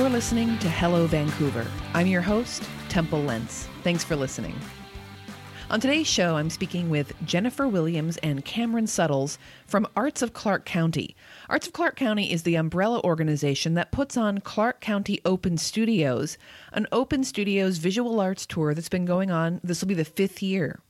You're 0.00 0.08
listening 0.08 0.58
to 0.60 0.70
Hello 0.70 1.06
Vancouver. 1.06 1.66
I'm 1.92 2.06
your 2.06 2.22
host, 2.22 2.62
Temple 2.88 3.20
Lentz. 3.22 3.68
Thanks 3.82 4.02
for 4.02 4.16
listening. 4.16 4.58
On 5.68 5.78
today's 5.78 6.06
show, 6.06 6.38
I'm 6.38 6.48
speaking 6.48 6.88
with 6.88 7.12
Jennifer 7.26 7.68
Williams 7.68 8.16
and 8.22 8.42
Cameron 8.42 8.86
Suttles 8.86 9.36
from 9.66 9.86
Arts 9.94 10.22
of 10.22 10.32
Clark 10.32 10.64
County. 10.64 11.14
Arts 11.50 11.66
of 11.66 11.74
Clark 11.74 11.96
County 11.96 12.32
is 12.32 12.44
the 12.44 12.54
umbrella 12.54 13.02
organization 13.04 13.74
that 13.74 13.92
puts 13.92 14.16
on 14.16 14.38
Clark 14.38 14.80
County 14.80 15.20
Open 15.26 15.58
Studios, 15.58 16.38
an 16.72 16.86
open 16.92 17.22
studios 17.22 17.76
visual 17.76 18.20
arts 18.20 18.46
tour 18.46 18.72
that's 18.72 18.88
been 18.88 19.04
going 19.04 19.30
on. 19.30 19.60
This 19.62 19.82
will 19.82 19.88
be 19.88 19.92
the 19.92 20.06
fifth 20.06 20.42
year. 20.42 20.80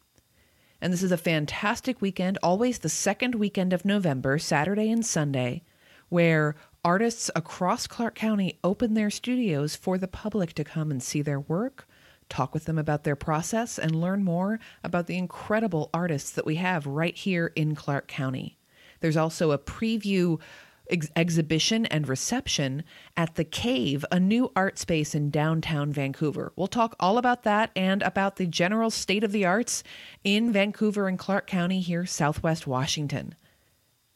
And 0.81 0.93
this 0.93 1.03
is 1.03 1.11
a 1.11 1.17
fantastic 1.17 2.01
weekend, 2.01 2.39
always 2.45 2.79
the 2.79 2.89
second 2.89 3.35
weekend 3.35 3.73
of 3.73 3.85
November, 3.85 4.39
Saturday 4.39 4.89
and 4.89 5.05
Sunday, 5.05 5.65
where 6.11 6.55
artists 6.85 7.31
across 7.35 7.87
Clark 7.87 8.15
County 8.15 8.59
open 8.65 8.95
their 8.95 9.11
studios 9.11 9.77
for 9.77 9.99
the 9.99 10.09
public 10.09 10.55
to 10.55 10.65
come 10.65 10.91
and 10.91 11.03
see 11.03 11.23
their 11.23 11.41
work, 11.41 11.87
talk 12.29 12.55
with 12.55 12.65
them 12.65 12.79
about 12.79 13.05
their 13.05 13.17
process, 13.17 13.79
and 13.79 14.01
learn 14.01 14.25
more 14.25 14.59
about 14.83 15.07
the 15.07 15.19
incredible 15.19 15.91
artists 15.93 16.31
that 16.31 16.47
we 16.47 16.57
have 16.57 16.87
right 16.87 17.17
here 17.17 17.53
in 17.55 17.75
Clark 17.75 18.09
County. 18.09 18.59
There's 19.01 19.17
also 19.17 19.51
a 19.51 19.59
preview 19.59 20.41
ex- 20.89 21.11
exhibition 21.17 21.87
and 21.87 22.09
reception 22.09 22.85
at 23.17 23.35
The 23.35 23.45
Cave, 23.45 24.05
a 24.11 24.21
new 24.21 24.51
art 24.55 24.79
space 24.79 25.15
in 25.15 25.31
downtown 25.31 25.93
Vancouver. 25.93 26.53
We'll 26.57 26.67
talk 26.67 26.97
all 27.01 27.19
about 27.19 27.43
that 27.45 27.71
and 27.75 28.03
about 28.03 28.37
the 28.37 28.47
general 28.47 28.91
state 28.91 29.25
of 29.25 29.33
the 29.33 29.45
arts 29.45 29.83
in 30.25 30.53
Vancouver 30.53 31.09
and 31.09 31.19
Clark 31.19 31.47
County 31.47 31.81
here, 31.81 32.07
southwest 32.07 32.67
Washington. 32.67 33.35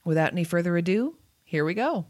Without 0.04 0.32
any 0.32 0.44
further 0.44 0.76
ado, 0.76 1.16
here 1.44 1.64
we 1.64 1.74
go. 1.74 2.06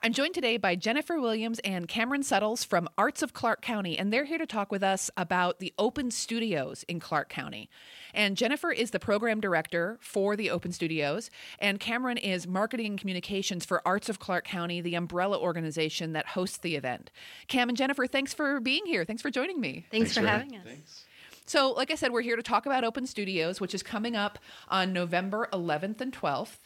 I'm 0.00 0.12
joined 0.12 0.34
today 0.34 0.58
by 0.58 0.76
Jennifer 0.76 1.20
Williams 1.20 1.58
and 1.64 1.88
Cameron 1.88 2.22
Suttles 2.22 2.62
from 2.62 2.88
Arts 2.96 3.20
of 3.20 3.32
Clark 3.32 3.62
County, 3.62 3.98
and 3.98 4.12
they're 4.12 4.26
here 4.26 4.38
to 4.38 4.46
talk 4.46 4.70
with 4.70 4.84
us 4.84 5.10
about 5.16 5.58
the 5.58 5.74
Open 5.76 6.12
Studios 6.12 6.84
in 6.86 7.00
Clark 7.00 7.28
County. 7.28 7.68
And 8.14 8.36
Jennifer 8.36 8.70
is 8.70 8.92
the 8.92 9.00
program 9.00 9.40
director 9.40 9.98
for 10.00 10.36
the 10.36 10.50
Open 10.50 10.70
Studios, 10.70 11.30
and 11.58 11.80
Cameron 11.80 12.16
is 12.16 12.46
marketing 12.46 12.86
and 12.86 12.98
communications 12.98 13.64
for 13.64 13.82
Arts 13.84 14.08
of 14.08 14.20
Clark 14.20 14.44
County, 14.44 14.80
the 14.80 14.94
umbrella 14.94 15.36
organization 15.36 16.12
that 16.12 16.28
hosts 16.28 16.58
the 16.58 16.76
event. 16.76 17.10
Cam 17.48 17.68
and 17.68 17.76
Jennifer, 17.76 18.06
thanks 18.06 18.32
for 18.32 18.60
being 18.60 18.86
here. 18.86 19.04
Thanks 19.04 19.20
for 19.20 19.32
joining 19.32 19.60
me. 19.60 19.84
Thanks, 19.90 20.14
for 20.14 20.20
having 20.20 20.54
us. 20.54 20.62
Thanks. 20.64 21.04
So, 21.44 21.72
like 21.72 21.90
I 21.90 21.96
said, 21.96 22.12
we're 22.12 22.22
here 22.22 22.36
to 22.36 22.42
talk 22.42 22.66
about 22.66 22.84
Open 22.84 23.04
Studios, 23.04 23.60
which 23.60 23.74
is 23.74 23.82
coming 23.82 24.14
up 24.14 24.38
on 24.68 24.92
November 24.92 25.48
11th 25.52 26.00
and 26.00 26.12
12th. 26.12 26.58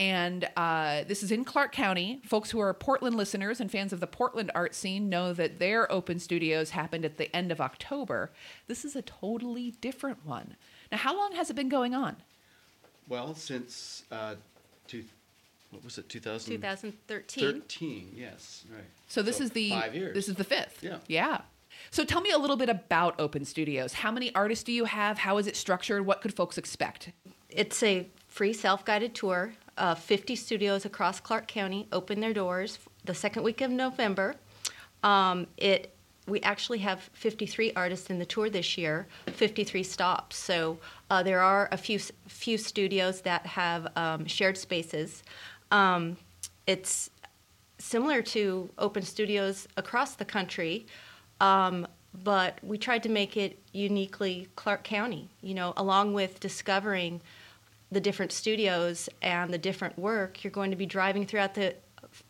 And 0.00 0.48
uh, 0.56 1.04
this 1.06 1.22
is 1.22 1.30
in 1.30 1.44
Clark 1.44 1.72
County. 1.72 2.22
Folks 2.24 2.50
who 2.50 2.58
are 2.58 2.72
Portland 2.72 3.16
listeners 3.16 3.60
and 3.60 3.70
fans 3.70 3.92
of 3.92 4.00
the 4.00 4.06
Portland 4.06 4.50
art 4.54 4.74
scene 4.74 5.10
know 5.10 5.34
that 5.34 5.58
their 5.58 5.92
open 5.92 6.18
studios 6.18 6.70
happened 6.70 7.04
at 7.04 7.18
the 7.18 7.34
end 7.36 7.52
of 7.52 7.60
October. 7.60 8.32
This 8.66 8.86
is 8.86 8.96
a 8.96 9.02
totally 9.02 9.72
different 9.82 10.24
one. 10.24 10.56
Now, 10.90 10.96
how 10.96 11.14
long 11.14 11.32
has 11.32 11.50
it 11.50 11.54
been 11.54 11.68
going 11.68 11.94
on? 11.94 12.16
Well, 13.08 13.34
since 13.34 14.04
uh, 14.10 14.36
two, 14.86 15.04
what 15.70 15.84
was 15.84 15.98
it, 15.98 16.08
2000? 16.08 16.50
2013. 16.54 17.52
13, 17.60 18.14
yes, 18.16 18.64
right. 18.74 18.82
So 19.06 19.20
this 19.20 19.38
is 19.38 19.50
the 19.50 19.68
five 19.68 19.94
years. 19.94 20.14
This 20.14 20.28
is 20.30 20.36
the 20.36 20.44
fifth. 20.44 20.82
Yeah. 20.82 20.96
Yeah. 21.08 21.42
So 21.90 22.06
tell 22.06 22.22
me 22.22 22.30
a 22.30 22.38
little 22.38 22.56
bit 22.56 22.70
about 22.70 23.20
Open 23.20 23.44
Studios. 23.44 23.92
How 23.92 24.10
many 24.10 24.34
artists 24.34 24.64
do 24.64 24.72
you 24.72 24.86
have? 24.86 25.18
How 25.18 25.36
is 25.36 25.46
it 25.46 25.56
structured? 25.56 26.06
What 26.06 26.22
could 26.22 26.32
folks 26.32 26.56
expect? 26.56 27.10
It's 27.50 27.82
a 27.82 28.06
free 28.28 28.52
self-guided 28.52 29.14
tour. 29.14 29.52
Uh, 29.76 29.94
50 29.94 30.36
studios 30.36 30.84
across 30.84 31.20
Clark 31.20 31.46
County 31.46 31.88
open 31.92 32.20
their 32.20 32.34
doors 32.34 32.78
the 33.04 33.14
second 33.14 33.42
week 33.42 33.60
of 33.60 33.70
November. 33.70 34.36
Um, 35.02 35.46
it 35.56 35.94
we 36.30 36.40
actually 36.42 36.78
have 36.78 37.00
53 37.12 37.72
artists 37.74 38.08
in 38.08 38.18
the 38.18 38.24
tour 38.24 38.48
this 38.48 38.78
year, 38.78 39.06
53 39.26 39.82
stops. 39.82 40.36
So 40.36 40.78
uh, 41.10 41.22
there 41.22 41.40
are 41.40 41.68
a 41.72 41.76
few 41.76 41.98
few 42.28 42.56
studios 42.56 43.20
that 43.22 43.44
have 43.46 43.88
um, 43.96 44.26
shared 44.26 44.56
spaces. 44.56 45.22
Um, 45.70 46.16
it's 46.66 47.10
similar 47.78 48.22
to 48.22 48.70
open 48.78 49.02
studios 49.02 49.66
across 49.76 50.14
the 50.14 50.24
country, 50.24 50.86
um, 51.40 51.86
but 52.22 52.58
we 52.62 52.78
tried 52.78 53.02
to 53.04 53.08
make 53.08 53.36
it 53.36 53.58
uniquely 53.72 54.48
Clark 54.56 54.84
County. 54.84 55.28
You 55.42 55.54
know, 55.54 55.72
along 55.76 56.12
with 56.12 56.40
discovering 56.40 57.20
the 57.92 58.00
different 58.00 58.32
studios 58.32 59.08
and 59.22 59.52
the 59.52 59.58
different 59.58 59.98
work, 59.98 60.44
you're 60.44 60.50
going 60.50 60.70
to 60.70 60.76
be 60.76 60.86
driving 60.86 61.26
throughout 61.26 61.54
the 61.54 61.74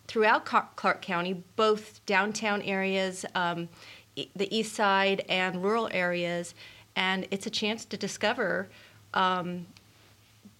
throughout 0.06 0.44
Clark 0.44 1.00
County, 1.00 1.42
both 1.56 2.04
downtown 2.04 2.60
areas, 2.62 3.24
um, 3.34 3.68
the 4.14 4.54
east 4.54 4.74
side, 4.74 5.24
and 5.28 5.62
rural 5.62 5.88
areas, 5.92 6.54
and 6.96 7.26
it's 7.30 7.46
a 7.46 7.50
chance 7.50 7.84
to 7.86 7.96
discover 7.96 8.68
um, 9.14 9.66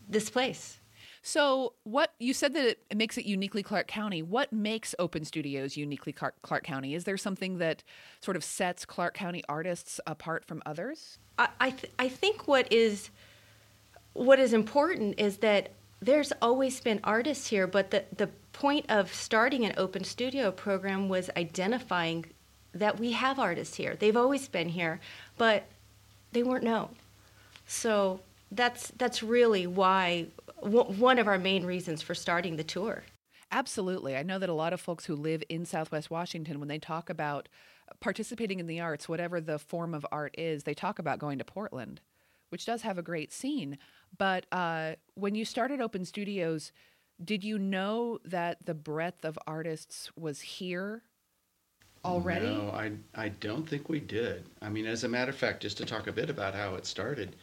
this 0.09 0.31
place. 0.31 0.78
So, 1.22 1.75
what 1.84 2.15
you 2.19 2.33
said 2.33 2.55
that 2.55 2.78
it 2.91 2.97
makes 2.97 3.19
it 3.19 3.27
uniquely 3.27 3.62
Clark 3.62 3.89
County. 3.89 4.22
What 4.22 4.53
makes 4.55 4.94
Open 4.99 5.25
Studios 5.25 5.77
uniquely 5.77 6.12
Clark, 6.12 6.34
Clark 6.41 6.65
County? 6.65 6.94
Is 6.94 7.05
there 7.05 7.19
something 7.19 7.59
that 7.59 7.84
sort 8.21 8.39
of 8.39 8.44
sets 8.44 8.87
Clark 8.87 9.15
County 9.15 9.43
artists 9.47 10.00
apart 10.06 10.47
from 10.47 10.62
others? 10.65 11.19
I 11.39 11.49
I, 11.60 11.71
th- 11.71 11.93
I 11.99 12.09
think 12.09 12.49
what 12.49 12.72
is 12.72 13.10
what 14.12 14.38
is 14.38 14.53
important 14.53 15.19
is 15.19 15.38
that 15.38 15.71
there's 16.00 16.32
always 16.41 16.81
been 16.81 17.00
artists 17.04 17.48
here, 17.48 17.66
but 17.66 17.91
the, 17.91 18.04
the 18.16 18.28
point 18.53 18.87
of 18.88 19.12
starting 19.12 19.65
an 19.65 19.75
open 19.76 20.04
studio 20.04 20.50
program 20.50 21.09
was 21.09 21.31
identifying 21.37 22.25
that 22.72 22.98
we 22.98 23.12
have 23.12 23.38
artists 23.38 23.76
here. 23.76 23.97
They've 23.97 24.16
always 24.16 24.48
been 24.48 24.69
here, 24.69 25.00
but 25.37 25.65
they 26.32 26.43
weren't 26.43 26.65
known. 26.65 26.91
So 27.66 28.21
that's 28.53 28.93
that's 28.97 29.22
really 29.22 29.66
why 29.66 30.27
w- 30.62 30.92
one 30.98 31.19
of 31.19 31.28
our 31.28 31.38
main 31.38 31.65
reasons 31.65 32.03
for 32.03 32.15
starting 32.15 32.56
the 32.56 32.65
tour. 32.65 33.04
Absolutely. 33.53 34.16
I 34.16 34.22
know 34.22 34.38
that 34.38 34.48
a 34.48 34.54
lot 34.54 34.72
of 34.72 34.81
folks 34.81 35.06
who 35.06 35.16
live 35.16 35.42
in 35.48 35.65
Southwest 35.66 36.10
Washington, 36.10 36.60
when 36.60 36.69
they 36.69 36.78
talk 36.78 37.10
about 37.10 37.48
participating 38.00 38.60
in 38.60 38.69
the 38.69 38.81
arts, 38.81 39.09
whatever 39.09 39.41
the 39.41 39.59
form 39.59 39.92
of 39.94 40.06
art 40.12 40.34
is, 40.38 40.62
they 40.62 40.75
talk 40.75 40.98
about 41.00 41.19
going 41.19 41.38
to 41.38 41.44
Portland, 41.44 42.00
which 42.50 42.65
does 42.65 42.82
have 42.82 42.98
a 42.98 43.03
great 43.03 43.32
scene. 43.32 43.78
But 44.16 44.47
uh, 44.53 44.94
when 45.15 45.34
you 45.34 45.44
started 45.44 45.81
Open 45.81 46.04
Studios, 46.04 46.72
did 47.22 47.44
you 47.44 47.59
know 47.59 48.19
that 48.25 48.65
the 48.65 48.75
breadth 48.75 49.25
of 49.25 49.38
artists 49.47 50.10
was 50.16 50.41
here 50.41 51.03
already? 52.04 52.47
No, 52.47 52.71
I, 52.71 52.93
I 53.15 53.28
don't 53.28 53.69
think 53.69 53.88
we 53.88 54.00
did. 54.00 54.44
I 54.62 54.69
mean, 54.69 54.87
as 54.87 55.04
a 55.04 55.09
matter 55.09 55.31
of 55.31 55.37
fact, 55.37 55.62
just 55.62 55.76
to 55.78 55.84
talk 55.84 56.06
a 56.06 56.12
bit 56.12 56.31
about 56.31 56.54
how 56.54 56.75
it 56.75 56.87
started, 56.87 57.37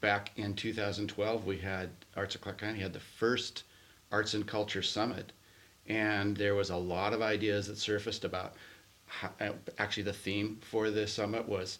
back 0.00 0.32
in 0.36 0.54
2012, 0.54 1.44
we 1.44 1.58
had 1.58 1.90
Arts 2.16 2.34
of 2.34 2.40
Clark 2.40 2.58
County 2.58 2.80
had 2.80 2.92
the 2.92 3.00
first 3.00 3.64
Arts 4.10 4.34
and 4.34 4.46
Culture 4.46 4.82
Summit, 4.82 5.32
and 5.86 6.36
there 6.36 6.54
was 6.54 6.70
a 6.70 6.76
lot 6.76 7.12
of 7.12 7.22
ideas 7.22 7.66
that 7.66 7.78
surfaced 7.78 8.24
about. 8.24 8.54
How, 9.06 9.30
actually, 9.78 10.02
the 10.02 10.12
theme 10.12 10.58
for 10.60 10.90
the 10.90 11.06
summit 11.06 11.48
was 11.48 11.78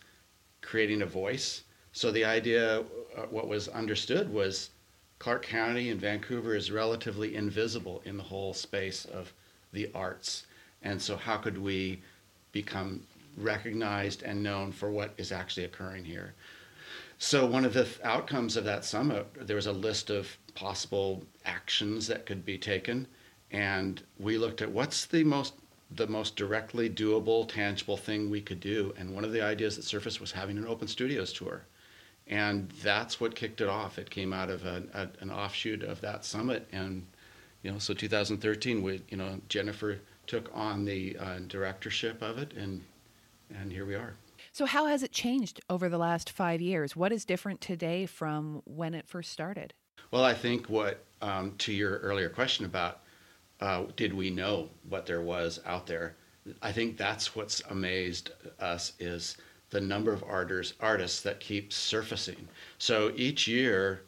creating 0.62 1.02
a 1.02 1.06
voice 1.06 1.62
so 1.98 2.12
the 2.12 2.24
idea, 2.24 2.84
uh, 3.16 3.22
what 3.28 3.48
was 3.48 3.66
understood 3.66 4.32
was 4.32 4.70
Clark 5.18 5.44
County 5.44 5.90
and 5.90 6.00
Vancouver 6.00 6.54
is 6.54 6.70
relatively 6.70 7.34
invisible 7.34 8.02
in 8.04 8.16
the 8.16 8.22
whole 8.22 8.54
space 8.54 9.04
of 9.04 9.32
the 9.72 9.90
arts. 9.96 10.46
And 10.80 11.02
so, 11.02 11.16
how 11.16 11.38
could 11.38 11.58
we 11.58 12.00
become 12.52 13.04
recognized 13.36 14.22
and 14.22 14.44
known 14.44 14.70
for 14.70 14.92
what 14.92 15.12
is 15.16 15.32
actually 15.32 15.64
occurring 15.64 16.04
here? 16.04 16.34
So, 17.18 17.44
one 17.44 17.64
of 17.64 17.74
the 17.74 17.88
outcomes 18.04 18.56
of 18.56 18.62
that 18.62 18.84
summit, 18.84 19.26
there 19.34 19.56
was 19.56 19.66
a 19.66 19.72
list 19.72 20.08
of 20.08 20.36
possible 20.54 21.24
actions 21.44 22.06
that 22.06 22.26
could 22.26 22.44
be 22.44 22.58
taken. 22.58 23.08
And 23.50 24.00
we 24.20 24.38
looked 24.38 24.62
at 24.62 24.70
what's 24.70 25.04
the 25.04 25.24
most 25.24 25.54
the 25.90 26.06
most 26.06 26.36
directly 26.36 26.88
doable, 26.88 27.48
tangible 27.48 27.96
thing 27.96 28.30
we 28.30 28.40
could 28.40 28.60
do. 28.60 28.94
And 28.96 29.12
one 29.12 29.24
of 29.24 29.32
the 29.32 29.42
ideas 29.42 29.74
that 29.74 29.82
surfaced 29.82 30.20
was 30.20 30.30
having 30.30 30.58
an 30.58 30.66
open 30.68 30.86
studios 30.86 31.32
tour 31.32 31.64
and 32.28 32.70
that's 32.82 33.20
what 33.20 33.34
kicked 33.34 33.60
it 33.60 33.68
off. 33.68 33.98
It 33.98 34.10
came 34.10 34.32
out 34.32 34.50
of 34.50 34.64
a, 34.64 34.82
a, 34.94 35.08
an 35.22 35.30
offshoot 35.30 35.82
of 35.82 36.00
that 36.02 36.24
summit, 36.24 36.68
and 36.72 37.06
you 37.62 37.72
know, 37.72 37.78
so 37.78 37.94
2013, 37.94 38.82
we, 38.82 39.02
you 39.08 39.16
know, 39.16 39.40
Jennifer 39.48 39.98
took 40.26 40.50
on 40.54 40.84
the 40.84 41.16
uh, 41.18 41.38
directorship 41.46 42.22
of 42.22 42.38
it, 42.38 42.52
and 42.52 42.82
and 43.58 43.72
here 43.72 43.86
we 43.86 43.94
are. 43.94 44.14
So, 44.52 44.66
how 44.66 44.86
has 44.86 45.02
it 45.02 45.12
changed 45.12 45.60
over 45.70 45.88
the 45.88 45.98
last 45.98 46.30
five 46.30 46.60
years? 46.60 46.94
What 46.94 47.12
is 47.12 47.24
different 47.24 47.60
today 47.60 48.06
from 48.06 48.62
when 48.64 48.94
it 48.94 49.08
first 49.08 49.32
started? 49.32 49.74
Well, 50.10 50.24
I 50.24 50.34
think 50.34 50.68
what 50.68 51.04
um, 51.20 51.54
to 51.58 51.72
your 51.72 51.98
earlier 51.98 52.28
question 52.28 52.64
about 52.64 53.00
uh, 53.60 53.84
did 53.96 54.14
we 54.14 54.30
know 54.30 54.70
what 54.88 55.06
there 55.06 55.22
was 55.22 55.60
out 55.66 55.86
there? 55.86 56.16
I 56.62 56.72
think 56.72 56.96
that's 56.96 57.34
what's 57.34 57.60
amazed 57.68 58.30
us 58.60 58.92
is 58.98 59.36
the 59.70 59.80
number 59.80 60.12
of 60.12 60.24
artists 60.24 60.74
artists 60.80 61.20
that 61.22 61.40
keep 61.40 61.72
surfacing. 61.72 62.48
So 62.78 63.12
each 63.16 63.46
year, 63.46 64.02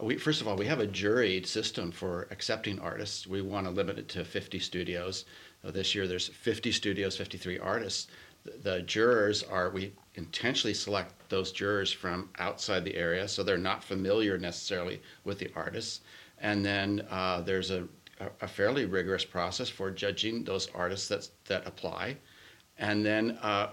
we 0.00 0.16
first 0.16 0.40
of 0.40 0.48
all 0.48 0.56
we 0.56 0.66
have 0.66 0.80
a 0.80 0.86
juried 0.86 1.46
system 1.46 1.92
for 1.92 2.26
accepting 2.30 2.78
artists. 2.80 3.26
We 3.26 3.42
want 3.42 3.66
to 3.66 3.72
limit 3.72 3.98
it 3.98 4.08
to 4.10 4.24
50 4.24 4.58
studios. 4.58 5.24
This 5.62 5.94
year 5.94 6.06
there's 6.06 6.28
50 6.28 6.72
studios, 6.72 7.16
53 7.16 7.58
artists. 7.58 8.08
The, 8.44 8.58
the 8.62 8.82
jurors 8.82 9.42
are 9.42 9.70
we 9.70 9.92
intentionally 10.16 10.74
select 10.74 11.12
those 11.30 11.52
jurors 11.52 11.90
from 11.92 12.28
outside 12.38 12.84
the 12.84 12.96
area, 12.96 13.26
so 13.28 13.42
they're 13.42 13.56
not 13.56 13.82
familiar 13.82 14.36
necessarily 14.36 15.00
with 15.24 15.38
the 15.38 15.50
artists. 15.54 16.00
And 16.40 16.64
then 16.64 17.06
uh, 17.10 17.40
there's 17.40 17.70
a, 17.70 17.86
a 18.40 18.48
fairly 18.48 18.84
rigorous 18.84 19.24
process 19.24 19.68
for 19.68 19.90
judging 19.90 20.44
those 20.44 20.68
artists 20.74 21.08
that 21.08 21.28
that 21.46 21.66
apply. 21.66 22.16
And 22.78 23.06
then 23.06 23.38
uh, 23.40 23.70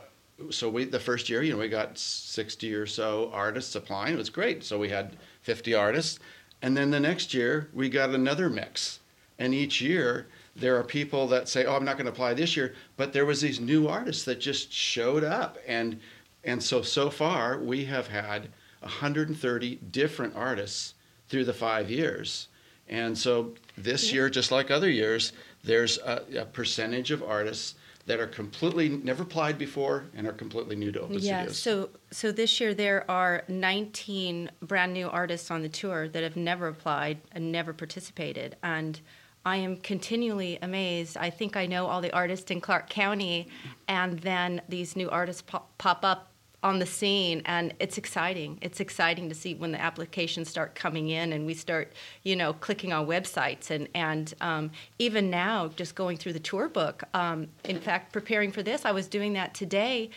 so 0.49 0.69
we 0.69 0.85
the 0.85 0.99
first 0.99 1.29
year, 1.29 1.43
you 1.43 1.53
know, 1.53 1.59
we 1.59 1.67
got 1.67 1.97
60 1.97 2.73
or 2.73 2.85
so 2.85 3.29
artists 3.33 3.75
applying. 3.75 4.13
It 4.13 4.17
was 4.17 4.29
great. 4.29 4.63
So 4.63 4.77
we 4.77 4.89
had 4.89 5.17
50 5.41 5.73
artists, 5.73 6.19
and 6.61 6.75
then 6.75 6.91
the 6.91 6.99
next 6.99 7.33
year 7.33 7.69
we 7.73 7.89
got 7.89 8.09
another 8.09 8.49
mix. 8.49 8.99
And 9.39 9.53
each 9.53 9.81
year 9.81 10.27
there 10.55 10.77
are 10.77 10.83
people 10.83 11.27
that 11.27 11.49
say, 11.49 11.65
"Oh, 11.65 11.75
I'm 11.75 11.85
not 11.85 11.97
going 11.97 12.05
to 12.05 12.11
apply 12.11 12.33
this 12.33 12.55
year," 12.55 12.73
but 12.97 13.13
there 13.13 13.25
was 13.25 13.41
these 13.41 13.59
new 13.59 13.87
artists 13.87 14.23
that 14.25 14.39
just 14.39 14.71
showed 14.71 15.23
up, 15.23 15.57
and 15.67 15.99
and 16.43 16.61
so 16.61 16.81
so 16.81 17.09
far 17.09 17.59
we 17.59 17.85
have 17.85 18.07
had 18.07 18.49
130 18.81 19.75
different 19.91 20.35
artists 20.35 20.95
through 21.29 21.45
the 21.45 21.53
five 21.53 21.89
years. 21.89 22.47
And 22.89 23.17
so 23.17 23.53
this 23.77 24.11
year, 24.11 24.29
just 24.29 24.51
like 24.51 24.69
other 24.69 24.89
years, 24.89 25.31
there's 25.63 25.97
a, 25.99 26.41
a 26.41 26.45
percentage 26.45 27.11
of 27.11 27.23
artists 27.23 27.75
that 28.05 28.19
are 28.19 28.27
completely 28.27 28.89
never 28.89 29.23
applied 29.23 29.57
before 29.57 30.05
and 30.15 30.27
are 30.27 30.33
completely 30.33 30.75
new 30.75 30.91
to 30.91 31.01
open 31.01 31.19
yeah, 31.19 31.41
studios. 31.41 31.57
so 31.57 31.89
so 32.11 32.31
this 32.31 32.59
year 32.59 32.73
there 32.73 33.09
are 33.09 33.43
19 33.47 34.49
brand 34.61 34.93
new 34.93 35.07
artists 35.07 35.51
on 35.51 35.61
the 35.61 35.69
tour 35.69 36.07
that 36.09 36.23
have 36.23 36.35
never 36.35 36.67
applied 36.67 37.19
and 37.31 37.51
never 37.51 37.73
participated, 37.73 38.55
and 38.63 39.01
I 39.45 39.57
am 39.57 39.77
continually 39.77 40.59
amazed. 40.61 41.17
I 41.17 41.29
think 41.29 41.57
I 41.57 41.65
know 41.65 41.87
all 41.87 42.01
the 42.01 42.11
artists 42.11 42.51
in 42.51 42.61
Clark 42.61 42.89
County, 42.89 43.47
and 43.87 44.19
then 44.19 44.61
these 44.69 44.95
new 44.95 45.09
artists 45.09 45.41
pop, 45.41 45.75
pop 45.77 46.03
up 46.03 46.30
on 46.63 46.79
the 46.79 46.85
scene 46.85 47.41
and 47.45 47.73
it's 47.79 47.97
exciting. 47.97 48.59
It's 48.61 48.79
exciting 48.79 49.29
to 49.29 49.35
see 49.35 49.55
when 49.55 49.71
the 49.71 49.81
applications 49.81 50.49
start 50.49 50.75
coming 50.75 51.09
in 51.09 51.33
and 51.33 51.45
we 51.45 51.53
start 51.53 51.93
you 52.23 52.35
know 52.35 52.53
clicking 52.53 52.93
on 52.93 53.07
websites 53.07 53.71
and 53.71 53.87
and 53.95 54.33
um, 54.41 54.71
even 54.99 55.29
now 55.29 55.69
just 55.75 55.95
going 55.95 56.17
through 56.17 56.33
the 56.33 56.39
tour 56.39 56.69
book 56.69 57.03
um, 57.13 57.47
in 57.65 57.79
fact 57.79 58.13
preparing 58.13 58.51
for 58.51 58.61
this 58.61 58.85
i 58.85 58.91
was 58.91 59.07
doing 59.07 59.33
that 59.33 59.53
today. 59.53 60.09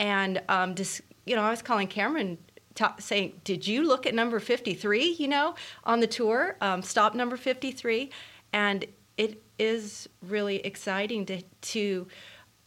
And 0.00 0.42
um, 0.48 0.74
just 0.74 1.02
you 1.24 1.36
know 1.36 1.42
i 1.42 1.50
was 1.50 1.62
calling 1.62 1.86
cameron 1.86 2.38
ta- 2.74 2.96
saying 2.98 3.40
did 3.44 3.66
you 3.66 3.86
look 3.86 4.06
at 4.06 4.14
number 4.14 4.40
53 4.40 5.16
you 5.18 5.28
know 5.28 5.54
on 5.84 6.00
the 6.00 6.06
tour? 6.06 6.56
Um, 6.60 6.82
stop 6.82 7.14
number 7.14 7.36
53 7.36 8.10
and 8.52 8.84
it 9.16 9.42
is 9.58 10.08
really 10.22 10.56
exciting 10.66 11.26
to 11.26 11.42
to 11.60 12.06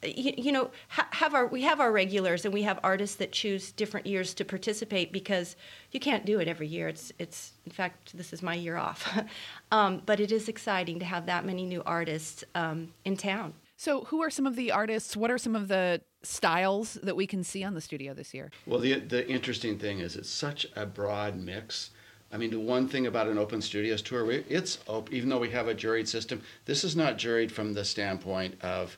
you, 0.05 0.33
you 0.37 0.51
know 0.51 0.69
ha- 0.89 1.07
have 1.11 1.33
our 1.33 1.47
we 1.47 1.61
have 1.61 1.79
our 1.79 1.91
regulars 1.91 2.45
and 2.45 2.53
we 2.53 2.63
have 2.63 2.79
artists 2.83 3.15
that 3.17 3.31
choose 3.31 3.71
different 3.71 4.05
years 4.05 4.33
to 4.33 4.45
participate 4.45 5.11
because 5.11 5.55
you 5.91 5.99
can't 5.99 6.25
do 6.25 6.39
it 6.39 6.47
every 6.47 6.67
year 6.67 6.87
it's 6.87 7.11
it's 7.19 7.53
in 7.65 7.71
fact 7.71 8.15
this 8.17 8.33
is 8.33 8.41
my 8.41 8.53
year 8.53 8.77
off 8.77 9.17
um, 9.71 10.01
but 10.05 10.19
it 10.19 10.31
is 10.31 10.47
exciting 10.47 10.99
to 10.99 11.05
have 11.05 11.25
that 11.25 11.45
many 11.45 11.65
new 11.65 11.81
artists 11.85 12.43
um, 12.55 12.93
in 13.03 13.15
town 13.17 13.53
So, 13.77 14.05
who 14.05 14.21
are 14.23 14.29
some 14.29 14.47
of 14.47 14.55
the 14.55 14.71
artists? 14.71 15.17
What 15.17 15.29
are 15.31 15.37
some 15.37 15.55
of 15.55 15.67
the 15.67 16.01
styles 16.23 16.93
that 17.03 17.15
we 17.15 17.27
can 17.27 17.43
see 17.43 17.63
on 17.63 17.73
the 17.73 17.81
studio 17.81 18.13
this 18.13 18.33
year? 18.33 18.49
Well, 18.65 18.79
the 18.79 18.99
the 18.99 19.27
interesting 19.27 19.77
thing 19.77 19.99
is 19.99 20.15
it's 20.15 20.29
such 20.29 20.65
a 20.75 20.85
broad 20.85 21.35
mix. 21.35 21.91
I 22.31 22.37
mean, 22.37 22.51
the 22.51 22.59
one 22.59 22.87
thing 22.87 23.07
about 23.07 23.27
an 23.27 23.37
open 23.37 23.61
studios 23.61 24.01
tour, 24.01 24.25
we, 24.25 24.43
it's 24.49 24.79
open, 24.87 25.13
even 25.13 25.29
though 25.29 25.39
we 25.39 25.51
have 25.51 25.67
a 25.67 25.75
juried 25.75 26.07
system, 26.07 26.41
this 26.65 26.83
is 26.83 26.95
not 26.95 27.17
juried 27.17 27.51
from 27.51 27.73
the 27.73 27.85
standpoint 27.85 28.61
of 28.63 28.97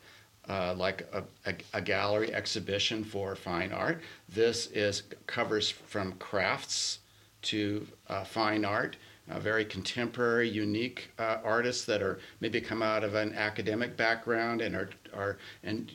uh, 0.50 0.74
like 0.78 1.08
a, 1.14 1.24
a, 1.50 1.56
a 1.74 1.82
gallery 1.82 2.34
exhibition 2.34 3.04
for 3.04 3.36
fine 3.36 3.72
art. 3.72 4.02
This 4.30 4.68
is 4.68 5.04
covers 5.26 5.70
from 5.70 6.14
crafts 6.14 7.00
to 7.44 7.86
uh, 8.10 8.24
fine 8.24 8.66
art. 8.66 8.96
Uh, 9.30 9.40
very 9.40 9.66
contemporary, 9.66 10.48
unique 10.48 11.10
uh, 11.20 11.40
artists 11.44 11.84
that 11.84 12.02
are 12.02 12.20
maybe 12.40 12.62
come 12.62 12.82
out 12.82 13.04
of 13.04 13.14
an 13.16 13.34
academic 13.34 13.98
background 13.98 14.62
and 14.62 14.74
are 14.74 14.90
are 15.14 15.38
and 15.64 15.92